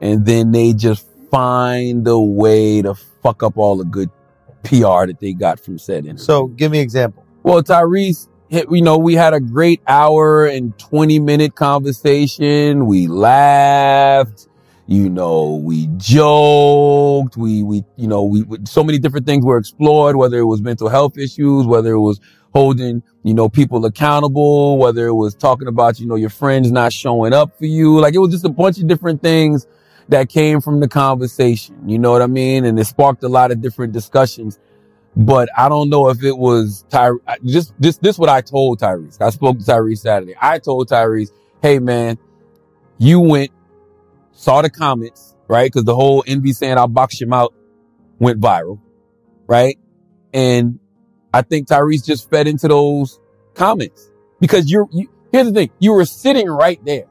and 0.00 0.26
then 0.26 0.52
they 0.52 0.72
just 0.72 1.06
find 1.30 2.06
a 2.06 2.18
way 2.18 2.82
to 2.82 2.94
fuck 3.22 3.42
up 3.42 3.56
all 3.56 3.76
the 3.76 3.84
good 3.84 4.10
PR 4.64 5.06
that 5.06 5.16
they 5.20 5.32
got 5.32 5.58
from 5.58 5.78
said 5.78 6.04
interview. 6.04 6.18
So 6.18 6.46
give 6.48 6.72
me 6.72 6.78
an 6.78 6.84
example. 6.84 7.24
Well, 7.42 7.62
Tyrese, 7.62 8.28
you 8.52 8.82
know, 8.82 8.98
we 8.98 9.14
had 9.14 9.32
a 9.32 9.40
great 9.40 9.80
hour 9.86 10.44
and 10.46 10.78
20 10.78 11.18
minute 11.20 11.54
conversation. 11.54 12.86
We 12.86 13.06
laughed, 13.06 14.46
you 14.86 15.08
know, 15.08 15.54
we 15.56 15.88
joked, 15.96 17.36
we, 17.36 17.62
we, 17.62 17.82
you 17.96 18.06
know, 18.06 18.22
we, 18.24 18.44
so 18.64 18.84
many 18.84 18.98
different 18.98 19.26
things 19.26 19.44
were 19.44 19.56
explored, 19.56 20.16
whether 20.16 20.38
it 20.38 20.44
was 20.44 20.60
mental 20.60 20.90
health 20.90 21.16
issues, 21.16 21.66
whether 21.66 21.92
it 21.92 22.00
was 22.00 22.20
holding, 22.52 23.02
you 23.22 23.32
know, 23.32 23.48
people 23.48 23.86
accountable, 23.86 24.76
whether 24.76 25.06
it 25.06 25.14
was 25.14 25.34
talking 25.34 25.66
about, 25.66 25.98
you 25.98 26.06
know, 26.06 26.16
your 26.16 26.30
friends 26.30 26.70
not 26.70 26.92
showing 26.92 27.32
up 27.32 27.56
for 27.56 27.64
you. 27.64 27.98
Like 28.00 28.14
it 28.14 28.18
was 28.18 28.32
just 28.32 28.44
a 28.44 28.50
bunch 28.50 28.78
of 28.78 28.86
different 28.86 29.22
things 29.22 29.66
that 30.10 30.28
came 30.28 30.60
from 30.60 30.80
the 30.80 30.88
conversation. 30.88 31.74
You 31.88 31.98
know 31.98 32.12
what 32.12 32.20
I 32.20 32.26
mean? 32.26 32.66
And 32.66 32.78
it 32.78 32.84
sparked 32.84 33.22
a 33.22 33.28
lot 33.28 33.50
of 33.50 33.62
different 33.62 33.94
discussions 33.94 34.58
but 35.16 35.48
I 35.56 35.68
don't 35.68 35.90
know 35.90 36.08
if 36.08 36.22
it 36.22 36.36
was 36.36 36.84
Ty. 36.88 37.10
Just 37.44 37.74
this, 37.78 37.98
this 37.98 38.18
what 38.18 38.28
I 38.28 38.40
told 38.40 38.80
Tyrese. 38.80 39.20
I 39.20 39.30
spoke 39.30 39.58
to 39.58 39.64
Tyrese 39.64 39.98
Saturday. 39.98 40.34
I 40.40 40.58
told 40.58 40.88
Tyrese, 40.88 41.30
"Hey 41.60 41.78
man, 41.78 42.18
you 42.98 43.20
went, 43.20 43.50
saw 44.32 44.62
the 44.62 44.70
comments, 44.70 45.36
right? 45.48 45.70
Because 45.70 45.84
the 45.84 45.94
whole 45.94 46.24
envy 46.26 46.52
saying 46.52 46.78
I'll 46.78 46.88
box 46.88 47.20
him 47.20 47.32
out 47.32 47.54
went 48.18 48.40
viral, 48.40 48.80
right? 49.46 49.78
And 50.32 50.78
I 51.34 51.42
think 51.42 51.68
Tyrese 51.68 52.06
just 52.06 52.30
fed 52.30 52.46
into 52.46 52.68
those 52.68 53.20
comments 53.54 54.10
because 54.40 54.70
you're. 54.70 54.88
You, 54.90 55.10
here's 55.30 55.46
the 55.46 55.52
thing: 55.52 55.70
you 55.78 55.92
were 55.92 56.06
sitting 56.06 56.48
right 56.48 56.82
there. 56.84 57.04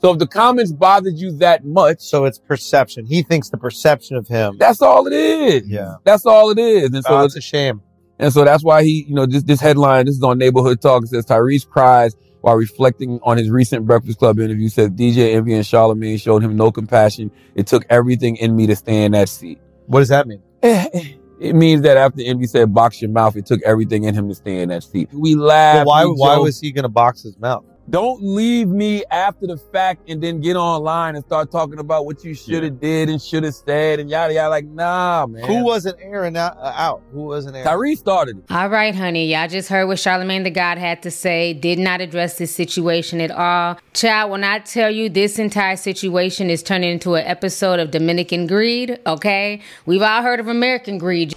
So 0.00 0.12
if 0.12 0.18
the 0.18 0.26
comments 0.26 0.72
bothered 0.72 1.18
you 1.18 1.32
that 1.38 1.64
much, 1.64 2.00
so 2.00 2.24
it's 2.24 2.38
perception. 2.38 3.04
He 3.04 3.22
thinks 3.22 3.50
the 3.50 3.58
perception 3.58 4.16
of 4.16 4.28
him. 4.28 4.56
That's 4.58 4.80
all 4.80 5.06
it 5.06 5.12
is. 5.12 5.68
Yeah, 5.68 5.96
that's 6.04 6.24
all 6.24 6.50
it 6.50 6.58
is. 6.58 6.90
And 6.90 7.04
so 7.04 7.18
oh, 7.18 7.24
it's 7.24 7.36
a 7.36 7.40
shame. 7.40 7.82
And 8.18 8.32
so 8.32 8.44
that's 8.44 8.64
why 8.64 8.82
he, 8.82 9.04
you 9.08 9.14
know, 9.14 9.26
this 9.26 9.42
this 9.42 9.60
headline. 9.60 10.06
This 10.06 10.16
is 10.16 10.22
on 10.22 10.38
Neighborhood 10.38 10.80
Talk. 10.80 11.04
It 11.04 11.08
says 11.08 11.26
Tyrese 11.26 11.68
cries 11.68 12.14
while 12.40 12.54
reflecting 12.54 13.18
on 13.22 13.36
his 13.36 13.50
recent 13.50 13.86
Breakfast 13.86 14.18
Club 14.18 14.38
interview. 14.38 14.68
Says 14.68 14.90
DJ 14.90 15.34
Envy 15.34 15.54
and 15.54 15.66
Charlemagne 15.66 16.18
showed 16.18 16.42
him 16.42 16.56
no 16.56 16.70
compassion. 16.70 17.30
It 17.54 17.66
took 17.66 17.84
everything 17.90 18.36
in 18.36 18.54
me 18.54 18.66
to 18.68 18.76
stay 18.76 19.04
in 19.04 19.12
that 19.12 19.28
seat. 19.28 19.60
What 19.86 20.00
does 20.00 20.08
that 20.08 20.26
mean? 20.26 20.42
Eh, 20.62 20.88
eh. 20.92 21.12
It 21.40 21.54
means 21.54 21.82
that 21.82 21.96
after 21.96 22.20
Envy 22.20 22.46
said 22.46 22.74
box 22.74 23.00
your 23.00 23.10
mouth, 23.10 23.36
it 23.36 23.46
took 23.46 23.62
everything 23.62 24.04
in 24.04 24.14
him 24.14 24.28
to 24.28 24.34
stay 24.34 24.60
in 24.60 24.68
that 24.70 24.82
seat. 24.82 25.08
We 25.12 25.36
laughed. 25.36 25.86
Why? 25.86 26.04
Why 26.04 26.36
was 26.36 26.60
he 26.60 26.72
going 26.72 26.82
to 26.82 26.88
box 26.88 27.22
his 27.22 27.38
mouth? 27.38 27.64
Don't 27.90 28.22
leave 28.22 28.68
me 28.68 29.02
after 29.10 29.46
the 29.46 29.56
fact 29.56 30.10
and 30.10 30.22
then 30.22 30.40
get 30.40 30.56
online 30.56 31.16
and 31.16 31.24
start 31.24 31.50
talking 31.50 31.78
about 31.78 32.04
what 32.04 32.22
you 32.22 32.34
should 32.34 32.62
have 32.62 32.78
did 32.78 33.08
and 33.08 33.20
should 33.20 33.44
have 33.44 33.54
said 33.54 33.98
and 33.98 34.10
yada 34.10 34.34
yada. 34.34 34.50
Like, 34.50 34.66
nah, 34.66 35.26
man. 35.26 35.44
Who 35.46 35.64
wasn't 35.64 35.96
airing 36.00 36.36
out? 36.36 36.58
Uh, 36.58 36.72
out? 36.76 37.02
Who 37.12 37.22
wasn't 37.22 37.56
airing? 37.56 37.66
Tyrese 37.66 37.96
started 37.96 38.38
it. 38.38 38.44
All 38.50 38.68
right, 38.68 38.94
honey. 38.94 39.32
Y'all 39.32 39.48
just 39.48 39.70
heard 39.70 39.86
what 39.86 39.98
Charlemagne 39.98 40.42
the 40.42 40.50
God 40.50 40.76
had 40.76 41.02
to 41.04 41.10
say. 41.10 41.54
Did 41.54 41.78
not 41.78 42.02
address 42.02 42.36
this 42.36 42.54
situation 42.54 43.22
at 43.22 43.30
all. 43.30 43.78
Child, 43.94 44.32
when 44.32 44.44
I 44.44 44.58
tell 44.58 44.90
you 44.90 45.08
this 45.08 45.38
entire 45.38 45.76
situation 45.76 46.50
is 46.50 46.62
turning 46.62 46.90
into 46.90 47.14
an 47.14 47.26
episode 47.26 47.80
of 47.80 47.90
Dominican 47.90 48.46
greed, 48.46 48.98
okay? 49.06 49.62
We've 49.86 50.02
all 50.02 50.22
heard 50.22 50.40
of 50.40 50.48
American 50.48 50.98
greed. 50.98 51.34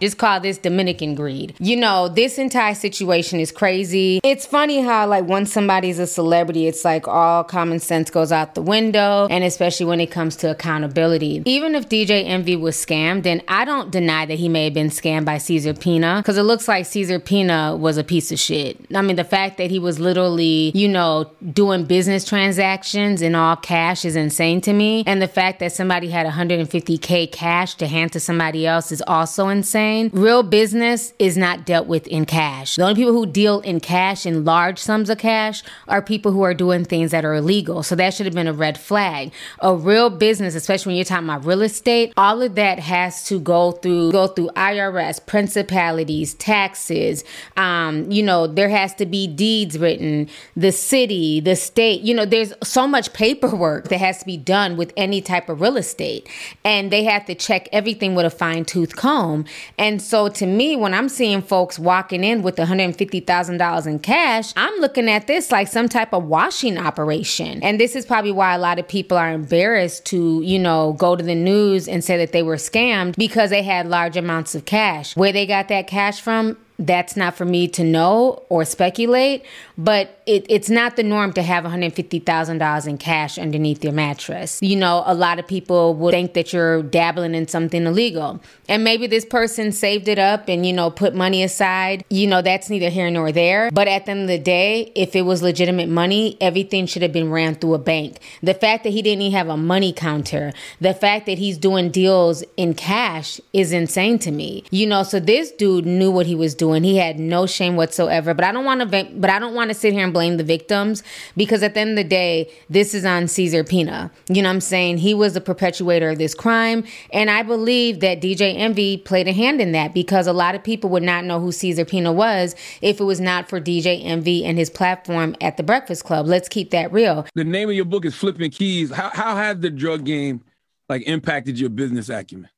Just 0.00 0.18
call 0.18 0.40
this 0.40 0.58
Dominican 0.58 1.14
greed. 1.14 1.54
You 1.58 1.76
know, 1.76 2.08
this 2.08 2.38
entire 2.38 2.74
situation 2.74 3.40
is 3.40 3.52
crazy. 3.52 4.20
It's 4.22 4.46
funny 4.46 4.80
how, 4.80 5.06
like, 5.06 5.24
once 5.24 5.52
somebody's 5.52 5.98
a 5.98 6.06
celebrity, 6.06 6.66
it's 6.66 6.84
like 6.84 7.08
all 7.08 7.44
common 7.44 7.80
sense 7.80 8.10
goes 8.10 8.32
out 8.32 8.54
the 8.54 8.62
window, 8.62 9.26
and 9.30 9.44
especially 9.44 9.86
when 9.86 10.00
it 10.00 10.10
comes 10.10 10.36
to 10.36 10.50
accountability. 10.50 11.42
Even 11.44 11.74
if 11.74 11.88
DJ 11.88 12.24
Envy 12.24 12.56
was 12.56 12.76
scammed, 12.76 13.26
and 13.26 13.42
I 13.48 13.64
don't 13.64 13.90
deny 13.90 14.26
that 14.26 14.38
he 14.38 14.48
may 14.48 14.64
have 14.64 14.74
been 14.74 14.88
scammed 14.88 15.24
by 15.24 15.38
Cesar 15.38 15.74
Pina, 15.74 16.20
because 16.22 16.36
it 16.36 16.42
looks 16.42 16.68
like 16.68 16.86
Cesar 16.86 17.18
Pina 17.18 17.76
was 17.76 17.96
a 17.96 18.04
piece 18.04 18.30
of 18.30 18.38
shit. 18.38 18.78
I 18.94 19.02
mean, 19.02 19.16
the 19.16 19.24
fact 19.24 19.58
that 19.58 19.70
he 19.70 19.78
was 19.78 19.98
literally, 19.98 20.72
you 20.74 20.88
know, 20.88 21.30
doing 21.52 21.84
business 21.84 22.24
transactions 22.24 23.22
in 23.22 23.34
all 23.34 23.56
cash 23.56 24.04
is 24.04 24.16
insane 24.16 24.60
to 24.62 24.72
me. 24.72 25.04
And 25.06 25.20
the 25.20 25.28
fact 25.28 25.60
that 25.60 25.72
somebody 25.72 26.10
had 26.10 26.26
150K 26.26 27.30
cash 27.32 27.74
to 27.76 27.86
hand 27.86 28.12
to 28.12 28.20
somebody 28.20 28.66
else 28.66 28.92
is 28.92 29.02
also 29.06 29.48
insane. 29.48 29.87
Real 30.12 30.42
business 30.42 31.12
is 31.18 31.36
not 31.36 31.64
dealt 31.64 31.86
with 31.86 32.06
in 32.08 32.26
cash. 32.26 32.76
The 32.76 32.82
only 32.82 32.94
people 32.94 33.12
who 33.12 33.26
deal 33.26 33.60
in 33.60 33.80
cash 33.80 34.26
in 34.26 34.44
large 34.44 34.78
sums 34.78 35.10
of 35.10 35.18
cash 35.18 35.62
are 35.86 36.02
people 36.02 36.32
who 36.32 36.42
are 36.42 36.54
doing 36.54 36.84
things 36.84 37.10
that 37.10 37.24
are 37.24 37.34
illegal. 37.34 37.82
So 37.82 37.94
that 37.96 38.14
should 38.14 38.26
have 38.26 38.34
been 38.34 38.46
a 38.46 38.52
red 38.52 38.78
flag. 38.78 39.32
A 39.60 39.74
real 39.74 40.10
business, 40.10 40.54
especially 40.54 40.90
when 40.90 40.96
you're 40.96 41.04
talking 41.04 41.28
about 41.28 41.44
real 41.44 41.62
estate, 41.62 42.12
all 42.16 42.42
of 42.42 42.54
that 42.56 42.78
has 42.78 43.24
to 43.24 43.40
go 43.40 43.72
through 43.72 44.12
go 44.12 44.26
through 44.26 44.50
IRS, 44.56 45.24
principalities, 45.24 46.34
taxes. 46.34 47.24
Um, 47.56 48.10
you 48.10 48.22
know, 48.22 48.46
there 48.46 48.68
has 48.68 48.94
to 48.96 49.06
be 49.06 49.26
deeds 49.26 49.78
written, 49.78 50.28
the 50.56 50.72
city, 50.72 51.40
the 51.40 51.56
state. 51.56 52.02
You 52.02 52.14
know, 52.14 52.24
there's 52.24 52.52
so 52.62 52.86
much 52.86 53.12
paperwork 53.12 53.88
that 53.88 53.98
has 53.98 54.18
to 54.18 54.26
be 54.26 54.36
done 54.36 54.76
with 54.76 54.92
any 54.96 55.20
type 55.20 55.48
of 55.48 55.60
real 55.60 55.76
estate, 55.76 56.28
and 56.64 56.90
they 56.90 57.04
have 57.04 57.24
to 57.26 57.34
check 57.34 57.68
everything 57.72 58.14
with 58.14 58.26
a 58.26 58.30
fine 58.30 58.64
tooth 58.64 58.96
comb. 58.96 59.44
And 59.78 60.02
so 60.02 60.28
to 60.28 60.46
me, 60.46 60.76
when 60.76 60.92
I'm 60.92 61.08
seeing 61.08 61.40
folks 61.40 61.78
walking 61.78 62.24
in 62.24 62.42
with 62.42 62.56
$150,000 62.56 63.86
in 63.86 63.98
cash, 64.00 64.52
I'm 64.56 64.80
looking 64.80 65.08
at 65.08 65.26
this 65.26 65.52
like 65.52 65.68
some 65.68 65.88
type 65.88 66.12
of 66.12 66.24
washing 66.24 66.76
operation. 66.78 67.62
And 67.62 67.78
this 67.78 67.94
is 67.94 68.04
probably 68.04 68.32
why 68.32 68.54
a 68.54 68.58
lot 68.58 68.78
of 68.78 68.88
people 68.88 69.16
are 69.16 69.32
embarrassed 69.32 70.04
to, 70.06 70.42
you 70.42 70.58
know, 70.58 70.94
go 70.94 71.14
to 71.16 71.22
the 71.22 71.34
news 71.34 71.86
and 71.86 72.02
say 72.02 72.16
that 72.18 72.32
they 72.32 72.42
were 72.42 72.56
scammed 72.56 73.16
because 73.16 73.50
they 73.50 73.62
had 73.62 73.86
large 73.86 74.16
amounts 74.16 74.54
of 74.54 74.64
cash. 74.64 75.16
Where 75.16 75.32
they 75.32 75.46
got 75.46 75.68
that 75.68 75.86
cash 75.86 76.20
from, 76.20 76.56
that's 76.78 77.16
not 77.16 77.34
for 77.34 77.44
me 77.44 77.66
to 77.68 77.82
know 77.82 78.44
or 78.48 78.64
speculate, 78.64 79.44
but 79.76 80.17
it, 80.28 80.44
it's 80.50 80.68
not 80.68 80.96
the 80.96 81.02
norm 81.02 81.32
to 81.32 81.42
have 81.42 81.64
$150,000 81.64 82.86
in 82.86 82.98
cash 82.98 83.38
underneath 83.38 83.82
your 83.82 83.94
mattress. 83.94 84.58
You 84.60 84.76
know, 84.76 85.02
a 85.06 85.14
lot 85.14 85.38
of 85.38 85.46
people 85.46 85.94
would 85.94 86.12
think 86.12 86.34
that 86.34 86.52
you're 86.52 86.82
dabbling 86.82 87.34
in 87.34 87.48
something 87.48 87.86
illegal. 87.86 88.38
And 88.68 88.84
maybe 88.84 89.06
this 89.06 89.24
person 89.24 89.72
saved 89.72 90.06
it 90.06 90.18
up 90.18 90.48
and, 90.48 90.66
you 90.66 90.74
know, 90.74 90.90
put 90.90 91.14
money 91.14 91.42
aside. 91.42 92.04
You 92.10 92.26
know, 92.26 92.42
that's 92.42 92.68
neither 92.68 92.90
here 92.90 93.10
nor 93.10 93.32
there. 93.32 93.70
But 93.72 93.88
at 93.88 94.04
the 94.04 94.10
end 94.10 94.22
of 94.22 94.28
the 94.28 94.38
day, 94.38 94.92
if 94.94 95.16
it 95.16 95.22
was 95.22 95.42
legitimate 95.42 95.88
money, 95.88 96.36
everything 96.42 96.84
should 96.84 97.00
have 97.00 97.12
been 97.12 97.30
ran 97.30 97.54
through 97.54 97.74
a 97.74 97.78
bank. 97.78 98.18
The 98.42 98.52
fact 98.52 98.84
that 98.84 98.90
he 98.90 99.00
didn't 99.00 99.22
even 99.22 99.38
have 99.38 99.48
a 99.48 99.56
money 99.56 99.94
counter, 99.94 100.52
the 100.78 100.92
fact 100.92 101.24
that 101.24 101.38
he's 101.38 101.56
doing 101.56 101.90
deals 101.90 102.44
in 102.58 102.74
cash 102.74 103.40
is 103.54 103.72
insane 103.72 104.18
to 104.18 104.30
me. 104.30 104.64
You 104.70 104.86
know, 104.86 105.04
so 105.04 105.20
this 105.20 105.52
dude 105.52 105.86
knew 105.86 106.10
what 106.10 106.26
he 106.26 106.34
was 106.34 106.54
doing. 106.54 106.84
He 106.84 106.98
had 106.98 107.18
no 107.18 107.46
shame 107.46 107.76
whatsoever. 107.76 108.34
But 108.34 108.44
I 108.44 108.52
don't 108.52 108.66
want 108.66 108.82
to, 108.82 109.08
but 109.14 109.30
I 109.30 109.38
don't 109.38 109.54
want 109.54 109.70
to 109.70 109.74
sit 109.74 109.94
here 109.94 110.04
and 110.04 110.12
blame 110.18 110.36
the 110.36 110.42
victims 110.42 111.04
because 111.36 111.62
at 111.62 111.74
the 111.74 111.80
end 111.80 111.90
of 111.90 111.96
the 111.96 112.02
day, 112.02 112.50
this 112.68 112.92
is 112.92 113.04
on 113.04 113.28
Cesar 113.28 113.62
Pina. 113.62 114.10
You 114.28 114.42
know 114.42 114.48
what 114.48 114.54
I'm 114.54 114.60
saying? 114.60 114.98
He 114.98 115.14
was 115.14 115.34
the 115.34 115.40
perpetuator 115.40 116.10
of 116.10 116.18
this 116.18 116.34
crime. 116.34 116.82
And 117.12 117.30
I 117.30 117.44
believe 117.44 118.00
that 118.00 118.20
DJ 118.20 118.56
Envy 118.56 118.96
played 118.96 119.28
a 119.28 119.32
hand 119.32 119.60
in 119.60 119.70
that 119.72 119.94
because 119.94 120.26
a 120.26 120.32
lot 120.32 120.56
of 120.56 120.64
people 120.64 120.90
would 120.90 121.04
not 121.04 121.24
know 121.24 121.38
who 121.38 121.52
Cesar 121.52 121.84
Pina 121.84 122.12
was 122.12 122.56
if 122.82 122.98
it 122.98 123.04
was 123.04 123.20
not 123.20 123.48
for 123.48 123.60
DJ 123.60 124.04
Envy 124.04 124.44
and 124.44 124.58
his 124.58 124.70
platform 124.70 125.36
at 125.40 125.56
the 125.56 125.62
Breakfast 125.62 126.02
Club. 126.02 126.26
Let's 126.26 126.48
keep 126.48 126.72
that 126.72 126.92
real. 126.92 127.24
The 127.36 127.44
name 127.44 127.68
of 127.68 127.76
your 127.76 127.84
book 127.84 128.04
is 128.04 128.16
Flipping 128.16 128.50
Keys. 128.50 128.90
How 128.90 129.10
how 129.10 129.36
has 129.36 129.60
the 129.60 129.70
drug 129.70 130.04
game 130.04 130.42
like 130.88 131.02
impacted 131.06 131.60
your 131.60 131.70
business 131.70 132.08
acumen? 132.08 132.50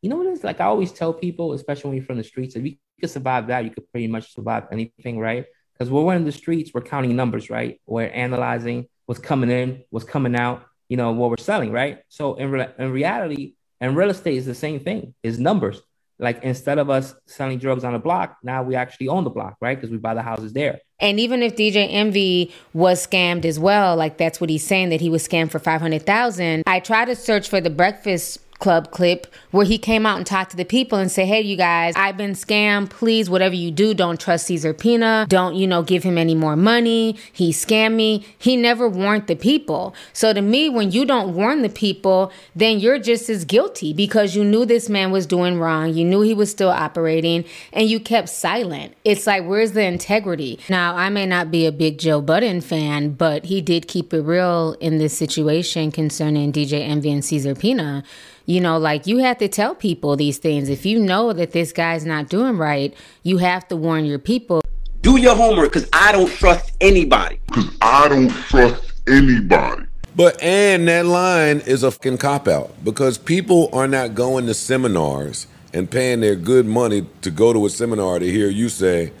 You 0.00 0.08
know 0.08 0.16
what 0.16 0.28
it 0.28 0.32
is? 0.32 0.44
Like 0.44 0.62
I 0.62 0.64
always 0.64 0.92
tell 0.92 1.12
people, 1.12 1.52
especially 1.52 1.90
when 1.90 1.96
you're 1.98 2.06
from 2.06 2.16
the 2.16 2.24
streets, 2.24 2.56
if 2.56 2.64
you 2.64 2.76
could 2.98 3.10
survive 3.10 3.48
that, 3.48 3.64
you 3.64 3.70
could 3.70 3.90
pretty 3.92 4.08
much 4.08 4.32
survive 4.32 4.64
anything, 4.72 5.18
right? 5.18 5.44
Because 5.76 5.90
when 5.90 6.04
we're 6.04 6.14
in 6.14 6.24
the 6.24 6.32
streets, 6.32 6.70
we're 6.72 6.80
counting 6.80 7.16
numbers, 7.16 7.50
right? 7.50 7.80
We're 7.86 8.06
analyzing 8.08 8.88
what's 9.06 9.20
coming 9.20 9.50
in, 9.50 9.82
what's 9.90 10.06
coming 10.06 10.34
out, 10.34 10.64
you 10.88 10.96
know, 10.96 11.12
what 11.12 11.30
we're 11.30 11.36
selling, 11.36 11.72
right? 11.72 11.98
So 12.08 12.34
in, 12.34 12.50
re- 12.50 12.72
in 12.78 12.92
reality, 12.92 13.54
and 13.80 13.96
real 13.96 14.10
estate 14.10 14.36
is 14.36 14.46
the 14.46 14.54
same 14.54 14.80
thing, 14.80 15.14
is 15.22 15.38
numbers. 15.38 15.82
Like 16.18 16.42
instead 16.42 16.78
of 16.78 16.88
us 16.88 17.14
selling 17.26 17.58
drugs 17.58 17.84
on 17.84 17.92
the 17.92 17.98
block, 17.98 18.38
now 18.42 18.62
we 18.62 18.74
actually 18.74 19.08
own 19.08 19.24
the 19.24 19.30
block, 19.30 19.56
right? 19.60 19.76
Because 19.76 19.90
we 19.90 19.98
buy 19.98 20.14
the 20.14 20.22
houses 20.22 20.54
there. 20.54 20.80
And 20.98 21.20
even 21.20 21.42
if 21.42 21.56
DJ 21.56 21.88
Envy 21.92 22.54
was 22.72 23.06
scammed 23.06 23.44
as 23.44 23.58
well, 23.58 23.96
like 23.96 24.16
that's 24.16 24.40
what 24.40 24.48
he's 24.48 24.66
saying 24.66 24.88
that 24.88 25.02
he 25.02 25.10
was 25.10 25.26
scammed 25.28 25.50
for 25.50 25.58
500,000, 25.58 26.62
I 26.66 26.80
try 26.80 27.04
to 27.04 27.14
search 27.14 27.50
for 27.50 27.60
the 27.60 27.68
breakfast 27.68 28.45
club 28.58 28.90
clip 28.90 29.26
where 29.50 29.66
he 29.66 29.78
came 29.78 30.06
out 30.06 30.16
and 30.16 30.26
talked 30.26 30.50
to 30.50 30.56
the 30.56 30.64
people 30.64 30.98
and 30.98 31.10
said, 31.10 31.26
Hey, 31.26 31.40
you 31.40 31.56
guys, 31.56 31.94
I've 31.96 32.16
been 32.16 32.32
scammed. 32.32 32.90
Please, 32.90 33.28
whatever 33.30 33.54
you 33.54 33.70
do, 33.70 33.94
don't 33.94 34.20
trust 34.20 34.46
Cesar 34.46 34.72
Pina. 34.72 35.26
Don't, 35.28 35.54
you 35.54 35.66
know, 35.66 35.82
give 35.82 36.02
him 36.02 36.18
any 36.18 36.34
more 36.34 36.56
money. 36.56 37.16
He 37.32 37.52
scammed 37.52 37.94
me. 37.94 38.26
He 38.38 38.56
never 38.56 38.88
warned 38.88 39.26
the 39.26 39.36
people. 39.36 39.94
So 40.12 40.32
to 40.32 40.42
me, 40.42 40.68
when 40.68 40.90
you 40.90 41.04
don't 41.04 41.34
warn 41.34 41.62
the 41.62 41.68
people, 41.68 42.32
then 42.54 42.78
you're 42.78 42.98
just 42.98 43.28
as 43.28 43.44
guilty 43.44 43.92
because 43.92 44.34
you 44.34 44.44
knew 44.44 44.64
this 44.64 44.88
man 44.88 45.10
was 45.10 45.26
doing 45.26 45.58
wrong. 45.58 45.92
You 45.92 46.04
knew 46.04 46.20
he 46.20 46.34
was 46.34 46.50
still 46.50 46.70
operating 46.70 47.44
and 47.72 47.88
you 47.88 48.00
kept 48.00 48.28
silent. 48.28 48.94
It's 49.04 49.26
like, 49.26 49.44
where's 49.44 49.72
the 49.72 49.84
integrity? 49.84 50.58
Now, 50.68 50.94
I 50.96 51.08
may 51.08 51.26
not 51.26 51.50
be 51.50 51.66
a 51.66 51.72
big 51.72 51.98
Joe 51.98 52.20
Budden 52.20 52.60
fan, 52.60 53.10
but 53.12 53.46
he 53.46 53.60
did 53.60 53.88
keep 53.88 54.12
it 54.12 54.22
real 54.22 54.76
in 54.80 54.98
this 54.98 55.16
situation 55.16 55.90
concerning 55.90 56.52
DJ 56.52 56.80
Envy 56.80 57.12
and 57.12 57.24
Cesar 57.24 57.54
Pina. 57.54 58.04
You 58.46 58.60
know, 58.60 58.78
like 58.78 59.08
you 59.08 59.18
have 59.18 59.38
to 59.38 59.48
tell 59.48 59.74
people 59.74 60.16
these 60.16 60.38
things. 60.38 60.68
If 60.68 60.86
you 60.86 61.00
know 61.00 61.32
that 61.32 61.50
this 61.50 61.72
guy's 61.72 62.06
not 62.06 62.28
doing 62.28 62.56
right, 62.56 62.94
you 63.24 63.38
have 63.38 63.66
to 63.68 63.76
warn 63.76 64.04
your 64.04 64.20
people. 64.20 64.62
Do 65.02 65.18
your 65.18 65.34
homework 65.34 65.72
because 65.72 65.88
I 65.92 66.12
don't 66.12 66.30
trust 66.30 66.72
anybody. 66.80 67.40
Because 67.46 67.76
I 67.80 68.08
don't 68.08 68.30
trust 68.30 68.92
anybody. 69.08 69.86
But 70.14 70.40
and 70.40 70.86
that 70.88 71.06
line 71.06 71.58
is 71.60 71.82
a 71.82 71.90
fucking 71.90 72.18
cop 72.18 72.46
out 72.48 72.72
because 72.84 73.18
people 73.18 73.68
are 73.72 73.88
not 73.88 74.14
going 74.14 74.46
to 74.46 74.54
seminars 74.54 75.48
and 75.74 75.90
paying 75.90 76.20
their 76.20 76.36
good 76.36 76.66
money 76.66 77.06
to 77.22 77.30
go 77.30 77.52
to 77.52 77.66
a 77.66 77.70
seminar 77.70 78.20
to 78.20 78.30
hear 78.30 78.48
you 78.48 78.68
say, 78.68 79.12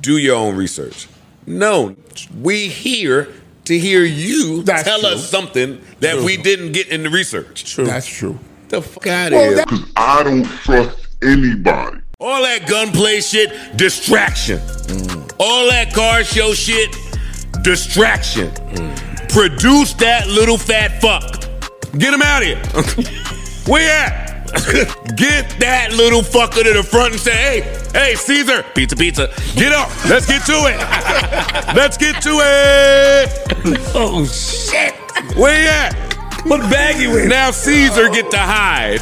"Do 0.00 0.18
your 0.18 0.34
own 0.36 0.56
research." 0.56 1.06
No, 1.46 1.94
we 2.42 2.66
here 2.66 3.28
to 3.66 3.78
hear 3.78 4.02
you 4.04 4.62
That's 4.62 4.82
tell 4.82 5.00
true. 5.00 5.10
us 5.10 5.28
something 5.28 5.80
that 6.00 6.14
True. 6.14 6.24
we 6.24 6.36
didn't 6.36 6.72
get 6.72 6.88
in 6.88 7.04
the 7.04 7.10
research. 7.10 7.72
True. 7.72 7.84
That's 7.84 8.06
true. 8.06 8.38
The 8.68 8.82
fuck 8.82 9.06
out 9.06 9.32
of 9.32 9.38
here. 9.38 9.64
Because 9.64 9.92
I 9.94 10.22
don't 10.24 10.44
trust 10.44 11.06
anybody. 11.22 12.00
All 12.18 12.42
that 12.42 12.66
gunplay 12.66 13.20
shit, 13.20 13.76
distraction. 13.76 14.58
Mm. 14.58 15.32
All 15.38 15.68
that 15.68 15.92
car 15.92 16.24
show 16.24 16.52
shit, 16.52 16.96
distraction. 17.62 18.48
Mm. 18.50 19.28
Produce 19.28 19.92
that 19.94 20.26
little 20.26 20.58
fat 20.58 21.00
fuck. 21.00 21.42
Get 21.98 22.12
him 22.12 22.22
out 22.22 22.42
of 22.42 22.48
here. 22.48 22.56
Where 23.66 23.82
you 23.82 23.88
at? 23.88 24.26
get 25.16 25.48
that 25.60 25.92
little 25.92 26.22
fucker 26.22 26.62
to 26.62 26.72
the 26.72 26.82
front 26.82 27.12
and 27.12 27.20
say, 27.20 27.60
hey, 27.60 27.78
hey, 27.92 28.14
Caesar, 28.14 28.64
pizza, 28.74 28.96
pizza. 28.96 29.28
Get 29.54 29.72
up. 29.72 29.88
Let's 30.06 30.26
get 30.26 30.44
to 30.46 30.52
it. 30.66 30.78
Let's 31.76 31.96
get 31.96 32.22
to 32.22 32.30
it. 32.30 33.80
Oh 33.94 34.24
shit. 34.24 34.94
Where 35.36 35.60
you 35.60 35.68
at? 35.68 36.05
What 36.48 36.60
bag 36.70 37.00
you 37.00 37.16
in? 37.18 37.28
Now 37.28 37.50
Cesar 37.50 38.08
get 38.08 38.30
to 38.30 38.38
hide. 38.38 39.00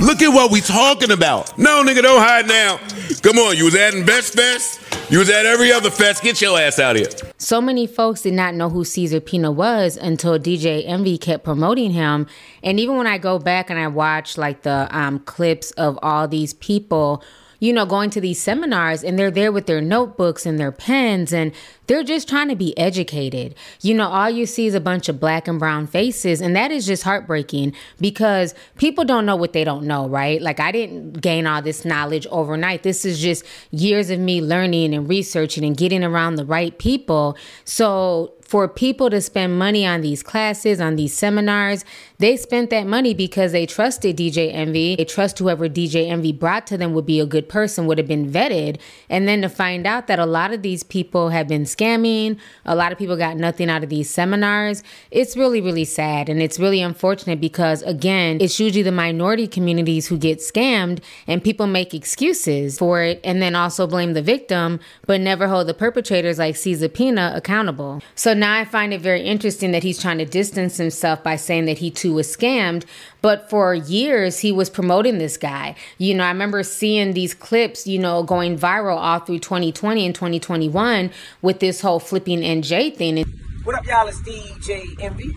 Look 0.00 0.20
at 0.22 0.28
what 0.28 0.50
we 0.50 0.60
talking 0.60 1.12
about. 1.12 1.56
No, 1.56 1.84
nigga, 1.84 2.02
don't 2.02 2.20
hide 2.20 2.48
now. 2.48 2.78
Come 3.22 3.38
on, 3.38 3.56
you 3.56 3.66
was 3.66 3.76
at 3.76 3.94
Invest 3.94 4.34
Fest. 4.34 4.80
You 5.08 5.20
was 5.20 5.30
at 5.30 5.46
every 5.46 5.72
other 5.72 5.88
fest. 5.88 6.24
Get 6.24 6.40
your 6.40 6.58
ass 6.58 6.80
out 6.80 6.96
of 6.96 7.02
here. 7.02 7.32
So 7.38 7.60
many 7.60 7.86
folks 7.86 8.22
did 8.22 8.34
not 8.34 8.54
know 8.56 8.68
who 8.68 8.84
Cesar 8.84 9.20
Pina 9.20 9.52
was 9.52 9.96
until 9.96 10.36
DJ 10.36 10.82
Envy 10.84 11.16
kept 11.16 11.44
promoting 11.44 11.92
him. 11.92 12.26
And 12.64 12.80
even 12.80 12.96
when 12.96 13.06
I 13.06 13.18
go 13.18 13.38
back 13.38 13.70
and 13.70 13.78
I 13.78 13.86
watch 13.86 14.36
like 14.36 14.62
the 14.62 14.88
um, 14.90 15.20
clips 15.20 15.70
of 15.72 15.96
all 16.02 16.26
these 16.26 16.54
people, 16.54 17.22
you 17.60 17.72
know, 17.72 17.86
going 17.86 18.10
to 18.10 18.20
these 18.20 18.40
seminars 18.40 19.04
and 19.04 19.18
they're 19.18 19.30
there 19.30 19.52
with 19.52 19.66
their 19.66 19.80
notebooks 19.80 20.44
and 20.44 20.58
their 20.58 20.72
pens 20.72 21.32
and 21.32 21.52
they're 21.86 22.02
just 22.02 22.28
trying 22.28 22.48
to 22.48 22.56
be 22.56 22.76
educated. 22.78 23.54
You 23.82 23.94
know, 23.94 24.08
all 24.08 24.30
you 24.30 24.46
see 24.46 24.66
is 24.66 24.74
a 24.74 24.80
bunch 24.80 25.08
of 25.08 25.20
black 25.20 25.46
and 25.46 25.58
brown 25.58 25.86
faces. 25.86 26.40
And 26.40 26.56
that 26.56 26.70
is 26.70 26.86
just 26.86 27.02
heartbreaking 27.02 27.74
because 28.00 28.54
people 28.76 29.04
don't 29.04 29.26
know 29.26 29.36
what 29.36 29.52
they 29.52 29.64
don't 29.64 29.84
know, 29.84 30.08
right? 30.08 30.40
Like, 30.40 30.58
I 30.58 30.72
didn't 30.72 31.20
gain 31.20 31.46
all 31.46 31.62
this 31.62 31.84
knowledge 31.84 32.26
overnight. 32.30 32.82
This 32.82 33.04
is 33.04 33.20
just 33.20 33.44
years 33.70 34.10
of 34.10 34.18
me 34.18 34.40
learning 34.40 34.94
and 34.94 35.08
researching 35.08 35.64
and 35.64 35.76
getting 35.76 36.02
around 36.02 36.36
the 36.36 36.44
right 36.44 36.76
people. 36.78 37.36
So, 37.64 38.34
for 38.50 38.66
people 38.66 39.08
to 39.10 39.20
spend 39.20 39.56
money 39.56 39.86
on 39.86 40.00
these 40.00 40.24
classes, 40.24 40.80
on 40.80 40.96
these 40.96 41.16
seminars, 41.16 41.84
they 42.18 42.36
spent 42.36 42.68
that 42.70 42.84
money 42.84 43.14
because 43.14 43.52
they 43.52 43.64
trusted 43.64 44.16
DJ 44.16 44.52
Envy. 44.52 44.96
They 44.96 45.04
trust 45.04 45.38
whoever 45.38 45.68
DJ 45.68 46.10
Envy 46.10 46.32
brought 46.32 46.66
to 46.66 46.76
them 46.76 46.92
would 46.92 47.06
be 47.06 47.20
a 47.20 47.26
good 47.26 47.48
person, 47.48 47.86
would 47.86 47.96
have 47.96 48.08
been 48.08 48.28
vetted. 48.28 48.80
And 49.08 49.28
then 49.28 49.42
to 49.42 49.48
find 49.48 49.86
out 49.86 50.08
that 50.08 50.18
a 50.18 50.26
lot 50.26 50.52
of 50.52 50.62
these 50.62 50.82
people 50.82 51.28
have 51.28 51.46
been 51.46 51.62
scamming, 51.62 52.40
a 52.64 52.74
lot 52.74 52.90
of 52.90 52.98
people 52.98 53.16
got 53.16 53.36
nothing 53.36 53.70
out 53.70 53.84
of 53.84 53.88
these 53.88 54.10
seminars, 54.10 54.82
it's 55.12 55.36
really, 55.36 55.60
really 55.60 55.84
sad. 55.84 56.28
And 56.28 56.42
it's 56.42 56.58
really 56.58 56.82
unfortunate 56.82 57.40
because, 57.40 57.82
again, 57.82 58.38
it's 58.40 58.58
usually 58.58 58.82
the 58.82 58.90
minority 58.90 59.46
communities 59.46 60.08
who 60.08 60.18
get 60.18 60.40
scammed 60.40 60.98
and 61.28 61.40
people 61.44 61.68
make 61.68 61.94
excuses 61.94 62.78
for 62.78 63.00
it 63.00 63.20
and 63.22 63.40
then 63.40 63.54
also 63.54 63.86
blame 63.86 64.14
the 64.14 64.22
victim, 64.22 64.80
but 65.06 65.20
never 65.20 65.46
hold 65.46 65.68
the 65.68 65.74
perpetrators 65.74 66.40
like 66.40 66.56
Cesar 66.56 66.88
Pina 66.88 67.32
accountable. 67.36 68.02
So 68.16 68.39
now 68.40 68.58
I 68.58 68.64
find 68.64 68.92
it 68.92 69.00
very 69.00 69.22
interesting 69.22 69.72
that 69.72 69.82
he's 69.82 70.00
trying 70.00 70.18
to 70.18 70.24
distance 70.24 70.76
himself 70.76 71.22
by 71.22 71.36
saying 71.36 71.66
that 71.66 71.78
he 71.78 71.90
too 71.90 72.14
was 72.14 72.34
scammed. 72.34 72.84
But 73.22 73.50
for 73.50 73.74
years, 73.74 74.38
he 74.38 74.50
was 74.50 74.70
promoting 74.70 75.18
this 75.18 75.36
guy. 75.36 75.76
You 75.98 76.14
know, 76.14 76.24
I 76.24 76.28
remember 76.28 76.62
seeing 76.62 77.12
these 77.12 77.34
clips, 77.34 77.86
you 77.86 77.98
know, 77.98 78.22
going 78.22 78.58
viral 78.58 78.96
all 78.96 79.18
through 79.20 79.40
2020 79.40 80.06
and 80.06 80.14
2021 80.14 81.10
with 81.42 81.60
this 81.60 81.80
whole 81.80 82.00
flipping 82.00 82.40
NJ 82.40 82.96
thing. 82.96 83.18
And 83.18 83.40
What 83.64 83.76
up, 83.76 83.86
y'all? 83.86 84.08
It's 84.08 84.20
DJ 84.20 85.00
Envy. 85.00 85.32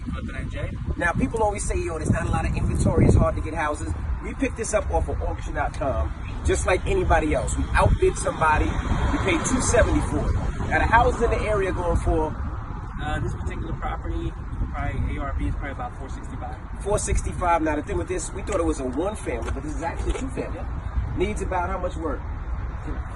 Now, 0.96 1.12
people 1.12 1.44
always 1.44 1.68
say, 1.68 1.78
yo, 1.78 1.98
there's 1.98 2.12
not 2.12 2.26
a 2.26 2.30
lot 2.30 2.46
of 2.46 2.56
inventory. 2.56 3.06
It's 3.06 3.16
hard 3.16 3.36
to 3.36 3.42
get 3.42 3.54
houses. 3.54 3.92
We 4.24 4.34
picked 4.36 4.58
this 4.58 4.74
up 4.74 4.90
off 4.92 5.10
of 5.10 5.22
auction.com, 5.22 6.14
just 6.46 6.66
like 6.66 6.86
anybody 6.88 7.34
else. 7.34 7.58
We 7.58 7.66
outbid 7.74 8.16
somebody. 8.16 8.66
We 8.66 9.18
paid 9.20 9.44
270 9.44 10.00
for 10.02 10.30
it. 10.30 10.70
Got 10.70 10.82
a 10.82 10.86
house 10.86 11.22
in 11.22 11.30
the 11.30 11.42
area 11.42 11.74
going 11.74 11.98
for 11.98 12.32
Uh, 13.04 13.20
this 13.20 13.34
particular 13.34 13.74
property, 13.74 14.32
probably 14.72 15.18
ARV 15.18 15.42
is 15.42 15.54
probably 15.56 15.72
about 15.72 15.92
465. 16.00 16.56
465. 16.84 17.62
Now, 17.62 17.76
the 17.76 17.84
thing 17.84 17.98
with 17.98 18.08
this, 18.08 18.32
we 18.32 18.42
thought 18.44 18.62
it 18.62 18.66
was 18.66 18.80
a 18.80 18.86
one 18.86 19.18
family, 19.18 19.52
but 19.54 19.62
this 19.62 19.76
is 19.76 19.84
actually 19.84 20.12
a 20.12 20.18
two 20.20 20.30
family. 20.30 20.62
Needs 21.18 21.42
about 21.42 21.70
how 21.70 21.78
much 21.80 21.98
work? 21.98 22.22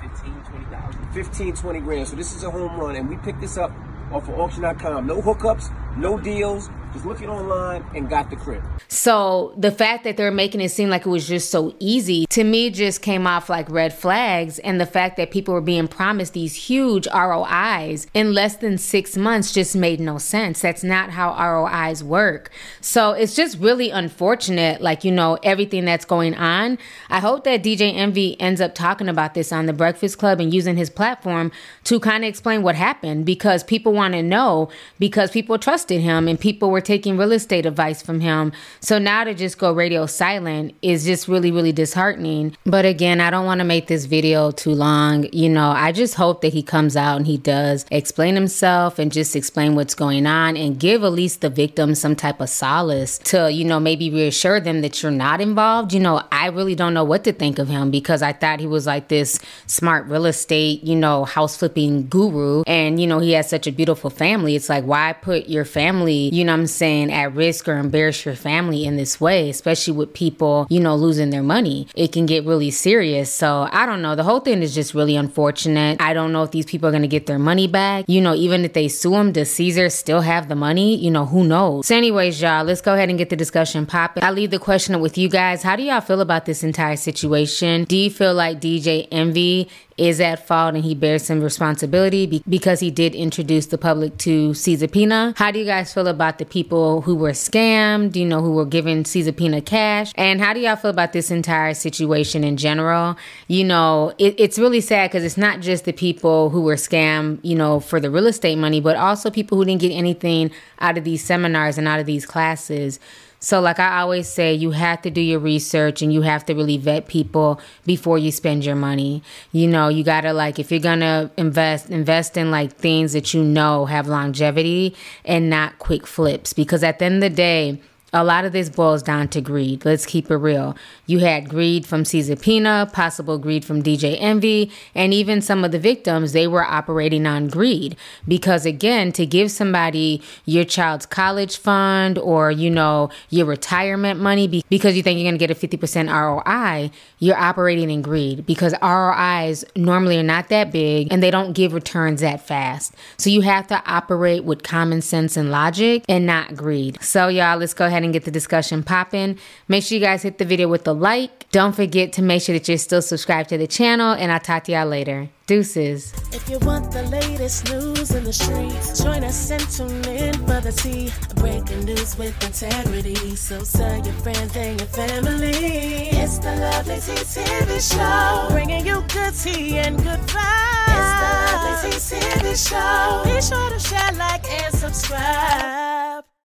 15, 0.01 0.33
20,000. 0.43 1.13
15, 1.13 1.53
20 1.55 1.79
grand. 1.79 2.07
So 2.07 2.15
this 2.17 2.35
is 2.35 2.43
a 2.43 2.51
home 2.51 2.77
run, 2.77 2.97
and 2.97 3.07
we 3.07 3.15
picked 3.17 3.39
this 3.39 3.57
up 3.57 3.71
off 4.11 4.27
of 4.27 4.37
auction.com. 4.37 5.07
No 5.07 5.21
hookups, 5.21 5.71
no 5.97 6.17
deals. 6.17 6.69
Just 6.93 7.05
looking 7.05 7.29
online 7.29 7.85
and 7.93 8.09
got 8.09 8.29
the 8.29 8.37
crib. 8.37 8.63
So 8.87 9.53
the 9.57 9.71
fact 9.71 10.05
that 10.05 10.15
they're 10.15 10.31
making 10.31 10.61
it 10.61 10.69
seem 10.69 10.89
like 10.89 11.05
it 11.05 11.09
was 11.09 11.27
just 11.27 11.51
so 11.51 11.75
easy 11.79 12.25
to 12.27 12.45
me 12.45 12.69
just 12.69 13.01
came 13.01 13.27
off 13.27 13.49
like 13.49 13.69
red 13.69 13.93
flags. 13.93 14.57
And 14.59 14.79
the 14.79 14.85
fact 14.85 15.17
that 15.17 15.29
people 15.29 15.53
were 15.53 15.61
being 15.61 15.89
promised 15.89 16.33
these 16.33 16.55
huge 16.55 17.05
ROIs 17.13 18.07
in 18.13 18.33
less 18.33 18.55
than 18.55 18.77
six 18.77 19.17
months 19.17 19.51
just 19.51 19.75
made 19.75 19.99
no 19.99 20.17
sense. 20.17 20.61
That's 20.61 20.83
not 20.83 21.09
how 21.11 21.35
ROIs 21.37 22.03
work. 22.03 22.51
So 22.79 23.11
it's 23.11 23.35
just 23.35 23.59
really 23.59 23.89
unfortunate, 23.89 24.81
like, 24.81 25.03
you 25.03 25.11
know, 25.11 25.37
everything 25.43 25.83
that's 25.83 26.05
going 26.05 26.35
on. 26.35 26.77
I 27.09 27.19
hope 27.19 27.43
that 27.43 27.63
DJ 27.63 27.95
Envy 27.95 28.39
ends 28.39 28.61
up 28.61 28.73
talking 28.73 29.09
about 29.09 29.33
this 29.33 29.51
on 29.51 29.65
the 29.65 29.73
Breakfast 29.73 30.17
Club 30.17 30.39
and 30.39 30.53
using 30.53 30.77
his 30.77 30.89
platform 30.89 31.51
to 31.83 31.99
kind 31.99 32.23
of 32.23 32.29
explain 32.29 32.63
what 32.63 32.75
happened 32.75 33.25
because 33.25 33.63
people 33.63 33.91
want 33.91 34.13
to 34.13 34.23
know 34.23 34.69
because 34.99 35.31
people 35.31 35.57
trusted 35.87 36.01
him 36.01 36.27
and 36.27 36.39
people 36.39 36.69
were 36.69 36.81
taking 36.81 37.17
real 37.17 37.31
estate 37.31 37.65
advice 37.65 38.01
from 38.01 38.19
him. 38.19 38.51
So 38.81 38.99
now 38.99 39.23
to 39.23 39.33
just 39.33 39.57
go 39.57 39.71
radio 39.71 40.05
silent 40.05 40.75
is 40.81 41.05
just 41.05 41.27
really, 41.27 41.51
really 41.51 41.71
disheartening. 41.71 42.55
But 42.65 42.85
again, 42.85 43.21
I 43.21 43.29
don't 43.29 43.45
want 43.45 43.59
to 43.59 43.65
make 43.65 43.87
this 43.87 44.05
video 44.05 44.51
too 44.51 44.71
long. 44.71 45.27
You 45.31 45.49
know, 45.49 45.69
I 45.69 45.93
just 45.93 46.15
hope 46.15 46.41
that 46.41 46.53
he 46.53 46.61
comes 46.61 46.97
out 46.97 47.17
and 47.17 47.27
he 47.27 47.37
does 47.37 47.85
explain 47.89 48.35
himself 48.35 48.99
and 48.99 49.11
just 49.11 49.35
explain 49.35 49.75
what's 49.75 49.95
going 49.95 50.25
on 50.27 50.57
and 50.57 50.77
give 50.77 51.03
at 51.03 51.13
least 51.13 51.39
the 51.41 51.49
victim 51.49 51.95
some 51.95 52.15
type 52.15 52.41
of 52.41 52.49
solace 52.49 53.17
to, 53.19 53.49
you 53.49 53.63
know, 53.63 53.79
maybe 53.79 54.09
reassure 54.09 54.59
them 54.59 54.81
that 54.81 55.01
you're 55.01 55.11
not 55.11 55.39
involved. 55.39 55.93
You 55.93 56.01
know, 56.01 56.21
I 56.31 56.47
really 56.47 56.75
don't 56.75 56.93
know 56.93 57.05
what 57.05 57.23
to 57.23 57.31
think 57.31 57.59
of 57.59 57.69
him 57.69 57.91
because 57.91 58.21
I 58.21 58.33
thought 58.33 58.59
he 58.59 58.67
was 58.67 58.85
like 58.85 59.07
this 59.07 59.39
smart 59.67 60.05
real 60.07 60.25
estate, 60.25 60.83
you 60.83 60.95
know, 60.95 61.23
house 61.23 61.55
flipping 61.55 62.07
guru. 62.07 62.63
And, 62.67 62.99
you 62.99 63.07
know, 63.07 63.19
he 63.19 63.31
has 63.33 63.49
such 63.49 63.67
a 63.67 63.71
beautiful 63.71 64.09
family. 64.09 64.55
It's 64.55 64.69
like, 64.69 64.83
why 64.83 65.13
put 65.13 65.47
your 65.47 65.65
family, 65.67 66.29
you 66.33 66.43
know 66.43 66.53
I'm 66.53 66.65
saying, 66.65 67.11
at 67.11 67.35
risk 67.35 67.67
or 67.67 67.77
embarrass 67.77 68.25
your 68.25 68.35
family 68.35 68.85
in 68.85 68.97
this 68.97 69.21
way, 69.21 69.49
especially 69.49 69.93
with 69.93 70.13
people, 70.13 70.65
you 70.69 70.79
know, 70.79 70.95
losing 70.95 71.29
their 71.29 71.43
money? 71.43 71.87
It 71.95 72.11
can 72.11 72.25
get 72.25 72.45
really 72.45 72.71
serious. 72.71 73.31
So 73.31 73.67
I 73.71 73.85
don't 73.85 74.01
know. 74.01 74.15
The 74.15 74.23
whole 74.23 74.39
thing 74.39 74.63
is 74.63 74.73
just 74.73 74.93
really 74.93 75.15
unfortunate. 75.15 76.01
I 76.01 76.13
don't 76.13 76.31
know 76.31 76.43
if 76.43 76.51
these 76.51 76.65
people 76.65 76.89
are 76.89 76.91
going 76.91 77.03
to 77.03 77.07
get 77.07 77.27
their 77.27 77.39
money 77.39 77.67
back. 77.67 78.05
You 78.07 78.21
know, 78.21 78.33
even 78.33 78.65
if 78.65 78.73
they 78.73 78.87
sue 78.87 79.15
him, 79.15 79.31
does 79.31 79.51
Cesar 79.51 79.89
still 79.89 80.21
have 80.21 80.49
the 80.49 80.55
money? 80.55 80.95
You 80.95 81.11
know, 81.11 81.25
who 81.25 81.43
knows? 81.43 81.87
So, 81.87 81.95
anyways, 81.95 82.41
y'all, 82.41 82.63
let's 82.63 82.81
go 82.81 82.93
ahead 82.93 83.09
and 83.09 83.17
get 83.17 83.29
the 83.29 83.35
discussion 83.35 83.85
popping. 83.85 84.23
I 84.23 84.31
leave 84.31 84.51
the 84.51 84.59
question 84.59 84.99
with 84.99 85.17
you 85.17 85.29
guys. 85.29 85.63
How 85.63 85.75
do 85.75 85.83
y'all 85.83 86.01
feel 86.01 86.21
about 86.21 86.45
this 86.45 86.63
entire 86.63 86.95
situation? 86.95 87.83
Do 87.83 87.95
you 87.95 88.09
feel 88.09 88.33
like 88.33 88.59
DJ 88.59 89.07
Envy 89.11 89.69
is 89.97 90.21
at 90.21 90.45
fault 90.45 90.75
and 90.75 90.83
he 90.83 90.93
bears 90.93 91.23
some 91.23 91.41
responsibility 91.41 92.27
be- 92.27 92.43
because 92.47 92.79
he 92.79 92.91
did 92.91 93.15
introduce 93.15 93.65
the 93.67 93.77
public 93.77 94.17
to 94.19 94.53
Cesar 94.53 94.87
Pina. 94.87 95.33
How 95.37 95.51
do 95.51 95.59
you 95.59 95.65
guys 95.65 95.93
feel 95.93 96.07
about 96.07 96.37
the 96.37 96.45
people 96.45 97.01
who 97.01 97.15
were 97.15 97.31
scammed, 97.31 98.15
you 98.15 98.25
know, 98.25 98.41
who 98.41 98.53
were 98.53 98.65
giving 98.65 99.05
Cesar 99.05 99.31
Pina 99.31 99.61
cash? 99.61 100.11
And 100.15 100.39
how 100.39 100.53
do 100.53 100.59
y'all 100.59 100.75
feel 100.75 100.91
about 100.91 101.13
this 101.13 101.31
entire 101.31 101.73
situation 101.73 102.43
in 102.43 102.57
general? 102.57 103.17
You 103.47 103.63
know, 103.63 104.13
it, 104.17 104.35
it's 104.37 104.59
really 104.59 104.81
sad 104.81 105.09
because 105.09 105.23
it's 105.23 105.37
not 105.37 105.61
just 105.61 105.85
the 105.85 105.93
people 105.93 106.49
who 106.51 106.61
were 106.61 106.75
scammed, 106.75 107.39
you 107.41 107.55
know, 107.55 107.79
for 107.79 107.99
the 107.99 108.11
real 108.11 108.27
estate 108.27 108.57
money, 108.57 108.79
but 108.79 108.95
also 108.95 109.31
people 109.31 109.57
who 109.57 109.65
didn't 109.65 109.81
get 109.81 109.91
anything 109.91 110.51
out 110.79 110.97
of 110.97 111.03
these 111.03 111.23
seminars 111.23 111.77
and 111.77 111.87
out 111.87 111.99
of 111.99 112.05
these 112.05 112.25
classes. 112.25 112.99
So, 113.39 113.61
like 113.61 113.79
I 113.79 113.99
always 113.99 114.27
say, 114.27 114.53
you 114.53 114.71
have 114.71 115.01
to 115.03 115.11
do 115.11 115.21
your 115.21 115.39
research 115.39 116.01
and 116.01 116.11
you 116.11 116.21
have 116.21 116.45
to 116.47 116.53
really 116.53 116.77
vet 116.77 117.07
people 117.07 117.59
before 117.85 118.17
you 118.17 118.31
spend 118.31 118.65
your 118.65 118.75
money. 118.75 119.21
You 119.51 119.67
know, 119.67 119.89
you 119.89 120.03
gotta 120.03 120.33
like 120.33 120.57
if 120.57 120.71
you're 120.71 120.79
gonna 120.79 121.29
invest, 121.37 121.89
invest 121.89 122.35
in 122.35 122.49
like 122.49 122.73
things 122.75 123.13
that 123.13 123.33
you 123.33 123.43
know 123.43 123.85
have 123.85 124.07
longevity 124.07 124.95
and 125.23 125.49
not 125.49 125.77
quick 125.79 126.07
flips. 126.07 126.53
Because 126.53 126.83
at 126.83 126.99
the 126.99 127.05
end 127.05 127.23
of 127.23 127.29
the 127.29 127.35
day, 127.35 127.79
a 128.13 128.23
lot 128.23 128.45
of 128.45 128.53
this 128.53 128.69
boils 128.69 129.03
down 129.03 129.27
to 129.29 129.41
greed. 129.41 129.83
Let's 129.83 130.05
keep 130.05 130.31
it 130.31 130.35
real. 130.35 130.77
You 131.05 131.19
had 131.19 131.49
greed 131.49 131.85
from 131.85 132.05
Cesar 132.05 132.37
Pina, 132.37 132.89
possible 132.93 133.37
greed 133.37 133.65
from 133.65 133.83
DJ 133.83 134.17
Envy, 134.19 134.71
and 134.95 135.13
even 135.13 135.41
some 135.41 135.65
of 135.65 135.71
the 135.71 135.79
victims, 135.79 136.31
they 136.31 136.47
were 136.47 136.63
operating 136.63 137.25
on 137.25 137.49
greed. 137.49 137.97
Because 138.27 138.65
again, 138.65 139.11
to 139.13 139.25
give 139.25 139.51
somebody 139.51 140.21
your 140.45 140.63
child's 140.63 141.05
college 141.05 141.57
fund 141.57 142.17
or, 142.17 142.49
you 142.49 142.69
know, 142.69 143.09
your 143.29 143.45
retirement 143.45 144.19
money 144.21 144.63
because 144.69 144.95
you 144.95 145.03
think 145.03 145.19
you're 145.19 145.29
going 145.29 145.37
to 145.37 145.45
get 145.47 145.51
a 145.51 145.67
50% 145.67 146.09
ROI, 146.09 146.91
you're 147.19 147.37
operating 147.37 147.89
in 147.89 148.01
greed 148.01 148.45
because 148.45 148.73
ROIs 148.81 149.65
normally 149.75 150.17
are 150.17 150.23
not 150.23 150.47
that 150.47 150.71
big 150.71 151.11
and 151.11 151.21
they 151.21 151.31
don't 151.31 151.53
give 151.53 151.73
returns 151.73 152.21
that 152.21 152.45
fast. 152.45 152.95
So 153.17 153.29
you 153.29 153.41
have 153.41 153.67
to 153.67 153.83
operate 153.85 154.45
with 154.45 154.63
common 154.63 155.01
sense 155.01 155.35
and 155.35 155.51
logic 155.51 156.05
and 156.07 156.25
not 156.25 156.55
greed. 156.55 157.01
So, 157.01 157.27
y'all, 157.27 157.57
let's 157.57 157.73
go 157.73 157.85
ahead 157.97 158.03
and 158.03 158.13
get 158.13 158.25
the 158.25 158.31
discussion 158.31 158.83
popping. 158.83 159.37
Make 159.67 159.83
sure 159.83 159.97
you 159.97 160.03
guys 160.03 160.21
hit 160.21 160.37
the 160.37 160.45
video 160.45 160.67
with 160.67 160.87
a 160.87 160.93
like. 160.93 161.49
Don't 161.51 161.75
forget 161.75 162.13
to 162.13 162.21
make 162.21 162.41
sure 162.41 162.53
that 162.53 162.67
you're 162.67 162.77
still 162.77 163.01
subscribed 163.01 163.49
to 163.49 163.57
the 163.57 163.67
channel, 163.67 164.11
and 164.13 164.31
I'll 164.31 164.39
talk 164.39 164.65
to 164.65 164.71
y'all 164.71 164.87
later. 164.87 165.29
Deuces. 165.47 166.13
If 166.33 166.49
you 166.49 166.59
want 166.59 166.91
the 166.91 167.03
latest 167.03 167.71
news 167.71 168.11
in 168.11 168.25
the 168.25 168.33
streets, 168.33 169.01
join 169.01 169.23
us 169.23 169.49
and 169.49 169.63
tune 169.71 170.13
in 170.13 170.33
for 170.45 170.59
the 170.59 170.73
tea. 170.73 171.11
Breaking 171.35 171.85
news 171.85 172.17
with 172.17 172.35
integrity. 172.43 173.15
So 173.35 173.61
tell 173.61 174.05
your 174.05 174.13
friends 174.15 174.55
and 174.57 174.79
your 174.79 174.89
family. 174.89 176.09
It's 176.11 176.39
the 176.39 176.53
Lovely 176.57 176.95
Tea 176.95 177.23
TV 177.23 177.79
Show. 177.79 178.53
Bringing 178.53 178.85
you 178.85 179.01
good 179.07 179.33
tea 179.33 179.77
and 179.79 179.95
good 180.03 180.19
vibes. 180.27 180.97
It's 180.99 181.13
the 181.21 181.31
Lovely 181.47 181.91
Tea 181.91 182.25
TV 182.27 182.69
Show. 182.69 183.23
Be 183.23 183.41
sure 183.41 183.69
to 183.69 183.79
share, 183.79 184.11
like, 184.17 184.45
and 184.51 184.75
subscribe. 184.75 186.06